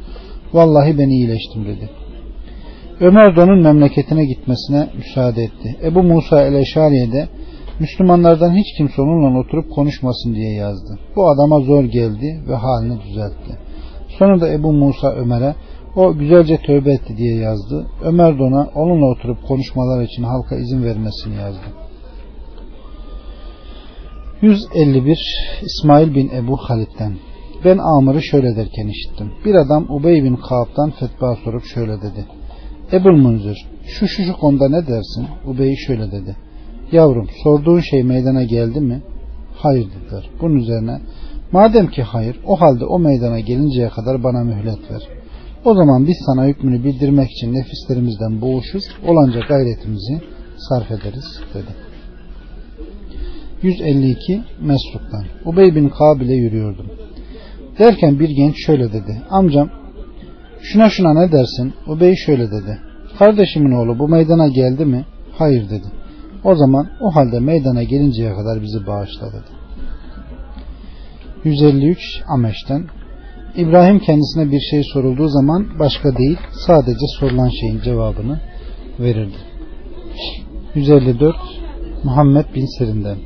vallahi 0.53 0.97
ben 0.97 1.09
iyileştim 1.09 1.65
dedi. 1.65 1.89
Ömer 2.99 3.35
de 3.35 3.41
onun 3.41 3.63
memleketine 3.63 4.25
gitmesine 4.25 4.89
müsaade 4.97 5.43
etti. 5.43 5.77
Ebu 5.83 6.03
Musa 6.03 6.41
el-Eşariye 6.41 7.11
de 7.11 7.27
Müslümanlardan 7.79 8.55
hiç 8.55 8.77
kimse 8.77 9.01
onunla 9.01 9.39
oturup 9.39 9.71
konuşmasın 9.71 10.35
diye 10.35 10.53
yazdı. 10.53 10.99
Bu 11.15 11.29
adama 11.29 11.59
zor 11.59 11.83
geldi 11.83 12.41
ve 12.47 12.55
halini 12.55 13.01
düzeltti. 13.01 13.57
Sonra 14.19 14.41
da 14.41 14.51
Ebu 14.51 14.73
Musa 14.73 15.11
Ömer'e 15.11 15.55
o 15.95 16.13
güzelce 16.17 16.57
tövbe 16.57 16.91
etti 16.91 17.17
diye 17.17 17.35
yazdı. 17.35 17.87
Ömer 18.03 18.39
de 18.39 18.43
ona 18.43 18.67
onunla 18.75 19.05
oturup 19.05 19.47
konuşmalar 19.47 20.03
için 20.03 20.23
halka 20.23 20.55
izin 20.55 20.83
vermesini 20.83 21.35
yazdı. 21.35 21.65
151 24.41 25.17
İsmail 25.61 26.15
bin 26.15 26.29
Ebu 26.29 26.57
Halit'ten 26.57 27.13
Ben 27.65 27.77
Amr'ı 27.77 28.21
şöyle 28.21 28.55
derken 28.55 28.87
işittim. 28.87 29.31
Bir 29.45 29.55
adam 29.55 29.85
Ubey 29.89 30.23
bin 30.23 30.35
Kaab'dan 30.35 30.91
fetva 30.91 31.35
sorup 31.43 31.63
şöyle 31.65 32.01
dedi. 32.01 32.25
Ebul 32.93 33.17
Munzir 33.17 33.67
şu 33.85 34.07
şu 34.07 34.23
şu 34.23 34.33
konuda 34.33 34.69
ne 34.69 34.87
dersin? 34.87 35.27
Ubey 35.45 35.75
şöyle 35.75 36.11
dedi. 36.11 36.35
Yavrum 36.91 37.27
sorduğun 37.43 37.79
şey 37.79 38.03
meydana 38.03 38.43
geldi 38.43 38.79
mi? 38.79 39.01
Hayır 39.55 39.85
dediler. 39.85 40.29
Bunun 40.41 40.55
üzerine 40.55 41.01
madem 41.51 41.87
ki 41.87 42.03
hayır 42.03 42.39
o 42.45 42.61
halde 42.61 42.85
o 42.85 42.99
meydana 42.99 43.39
gelinceye 43.39 43.89
kadar 43.89 44.23
bana 44.23 44.43
mühlet 44.43 44.91
ver. 44.91 45.07
O 45.65 45.73
zaman 45.73 46.07
biz 46.07 46.17
sana 46.25 46.45
hükmünü 46.45 46.83
bildirmek 46.83 47.31
için 47.31 47.53
nefislerimizden 47.53 48.41
boğuşur, 48.41 48.81
olanca 49.07 49.39
gayretimizi 49.39 50.21
sarf 50.69 50.91
ederiz 50.91 51.39
dedi. 51.53 51.89
152 53.61 54.41
Mesruk'tan 54.61 55.25
Ubey 55.45 55.75
bin 55.75 55.89
Kabil'e 55.89 56.33
yürüyordum. 56.33 56.85
Derken 57.79 58.19
bir 58.19 58.29
genç 58.29 58.65
şöyle 58.65 58.93
dedi. 58.93 59.21
Amcam 59.29 59.69
şuna 60.61 60.89
şuna 60.89 61.13
ne 61.13 61.31
dersin? 61.31 61.73
Ubey 61.87 62.15
şöyle 62.15 62.51
dedi. 62.51 62.79
Kardeşimin 63.19 63.71
oğlu 63.71 63.99
bu 63.99 64.07
meydana 64.07 64.47
geldi 64.47 64.85
mi? 64.85 65.05
Hayır 65.37 65.69
dedi. 65.69 65.87
O 66.43 66.55
zaman 66.55 66.89
o 67.01 67.15
halde 67.15 67.39
meydana 67.39 67.83
gelinceye 67.83 68.33
kadar 68.33 68.61
bizi 68.61 68.87
bağışla 68.87 69.27
dedi. 69.27 69.59
153 71.43 72.21
Ameş'ten 72.27 72.87
İbrahim 73.55 73.99
kendisine 73.99 74.51
bir 74.51 74.59
şey 74.59 74.83
sorulduğu 74.83 75.27
zaman 75.27 75.79
başka 75.79 76.17
değil 76.17 76.37
sadece 76.51 77.05
sorulan 77.19 77.49
şeyin 77.61 77.81
cevabını 77.81 78.39
verirdi. 78.99 79.37
154 80.75 81.35
Muhammed 82.03 82.45
bin 82.55 82.77
Serin'den 82.77 83.17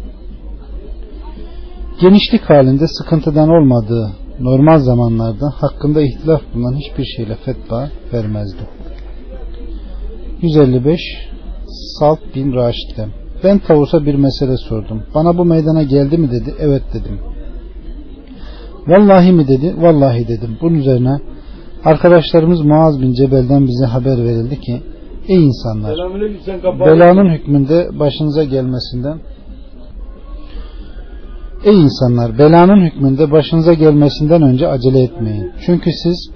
Genişlik 2.02 2.50
halinde 2.50 2.88
sıkıntıdan 2.88 3.50
olmadığı 3.50 4.23
normal 4.39 4.80
zamanlarda 4.80 5.50
hakkında 5.50 6.02
ihtilaf 6.02 6.41
bulunan 6.54 6.74
hiçbir 6.74 7.06
şeyle 7.06 7.36
fetva 7.36 7.89
vermezdi. 8.13 8.62
155 10.41 11.00
Salt 12.00 12.19
bin 12.36 12.54
Raşid'den 12.54 13.10
ben 13.43 13.60
tavusa 13.60 14.06
bir 14.06 14.15
mesele 14.15 14.58
sordum. 14.58 15.04
Bana 15.15 15.38
bu 15.38 15.46
meydana 15.46 15.84
geldi 15.84 16.17
mi 16.17 16.32
dedi. 16.32 16.54
Evet 16.60 16.84
dedim. 16.93 17.19
Vallahi 18.88 19.32
mi 19.32 19.48
dedi. 19.48 19.76
Vallahi 19.78 20.28
dedim. 20.28 20.58
Bunun 20.62 20.76
üzerine 20.76 21.19
arkadaşlarımız 21.86 22.62
Muaz 22.62 23.02
bin 23.02 23.13
Cebel'den 23.13 23.67
bize 23.67 23.86
haber 23.86 24.17
verildi 24.17 24.60
ki 24.60 24.82
ey 25.28 25.46
insanlar 25.46 25.98
belanın 26.80 27.30
hükmünde 27.30 28.00
başınıza 28.00 28.43
gelmesinden 28.43 29.19
Ey 31.65 31.82
insanlar 31.82 32.38
belanın 32.38 32.86
hükmünde 32.86 33.32
başınıza 33.32 33.73
gelmesinden 33.73 34.41
önce 34.41 34.67
acele 34.67 35.04
etmeyin. 35.04 35.52
Çünkü 35.65 35.91
siz 36.04 36.30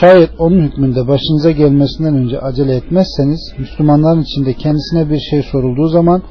şayet 0.00 0.30
onun 0.38 0.60
hükmünde 0.60 1.08
başınıza 1.08 1.50
gelmesinden 1.50 2.14
önce 2.14 2.40
acele 2.40 2.76
etmezseniz 2.76 3.52
Müslümanların 3.58 4.22
içinde 4.22 4.52
kendisine 4.52 5.10
bir 5.10 5.18
şey 5.30 5.42
sorulduğu 5.42 5.88
zaman 5.88 6.22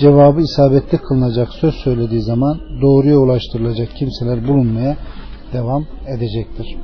cevabı 0.00 0.40
isabetli 0.40 0.98
kılınacak 0.98 1.48
söz 1.52 1.74
söylediği 1.74 2.22
zaman 2.22 2.60
doğruya 2.82 3.18
ulaştırılacak 3.18 3.88
kimseler 3.96 4.48
bulunmaya 4.48 4.96
devam 5.52 5.86
edecektir. 6.06 6.76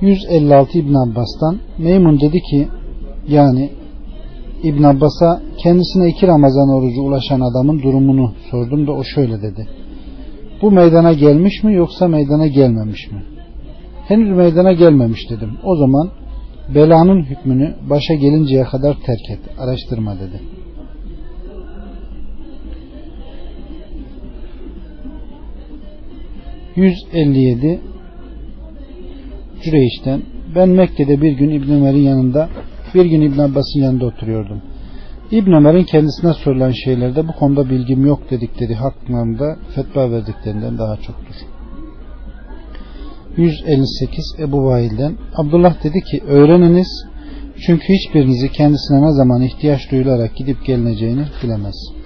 156 0.00 0.78
İbn 0.78 0.94
Abbas'tan 0.94 1.58
Meymun 1.78 2.20
dedi 2.20 2.40
ki 2.40 2.68
yani 3.28 3.70
İbn 4.62 4.82
Abbas'a 4.82 5.42
kendisine 5.58 6.08
iki 6.08 6.26
Ramazan 6.26 6.68
orucu 6.68 7.00
ulaşan 7.02 7.40
adamın 7.40 7.82
durumunu 7.82 8.32
sordum 8.50 8.86
da 8.86 8.92
o 8.92 9.04
şöyle 9.04 9.42
dedi. 9.42 9.68
Bu 10.62 10.70
meydana 10.70 11.12
gelmiş 11.12 11.62
mi 11.64 11.74
yoksa 11.74 12.08
meydana 12.08 12.46
gelmemiş 12.46 13.10
mi? 13.10 13.22
Henüz 14.08 14.36
meydana 14.36 14.72
gelmemiş 14.72 15.30
dedim. 15.30 15.50
O 15.64 15.76
zaman 15.76 16.10
belanın 16.74 17.22
hükmünü 17.22 17.74
başa 17.90 18.14
gelinceye 18.14 18.64
kadar 18.64 18.94
terk 18.94 19.30
et. 19.30 19.40
Araştırma 19.58 20.14
dedi. 20.14 20.40
...157... 26.76 27.78
Cüreyş'ten... 29.62 30.22
...ben 30.54 30.68
Mekke'de 30.68 31.22
bir 31.22 31.32
gün 31.32 31.50
İbn 31.50 31.70
Ömer'in 31.70 32.02
yanında... 32.02 32.48
...bir 32.94 33.04
gün 33.04 33.20
İbn 33.20 33.40
Abbas'ın 33.40 33.80
yanında 33.80 34.06
oturuyordum. 34.06 34.62
İbn 35.30 35.52
Ömer'in 35.52 35.84
kendisine 35.84 36.32
sorulan 36.32 36.70
şeylerde 36.70 37.28
bu 37.28 37.32
konuda 37.32 37.70
bilgim 37.70 38.06
yok 38.06 38.30
dedikleri 38.30 38.74
hakkında 38.74 39.56
fetva 39.74 40.10
verdiklerinden 40.10 40.78
daha 40.78 40.96
çoktur. 40.96 41.34
158 43.36 44.34
Ebu 44.38 44.64
Vail'den 44.64 45.16
Abdullah 45.36 45.84
dedi 45.84 46.00
ki 46.00 46.22
öğreniniz 46.26 47.06
çünkü 47.66 47.94
hiçbirinizi 47.94 48.52
kendisine 48.52 49.02
ne 49.02 49.12
zaman 49.12 49.42
ihtiyaç 49.42 49.90
duyularak 49.90 50.36
gidip 50.36 50.64
gelineceğini 50.66 51.24
bilemez. 51.42 52.01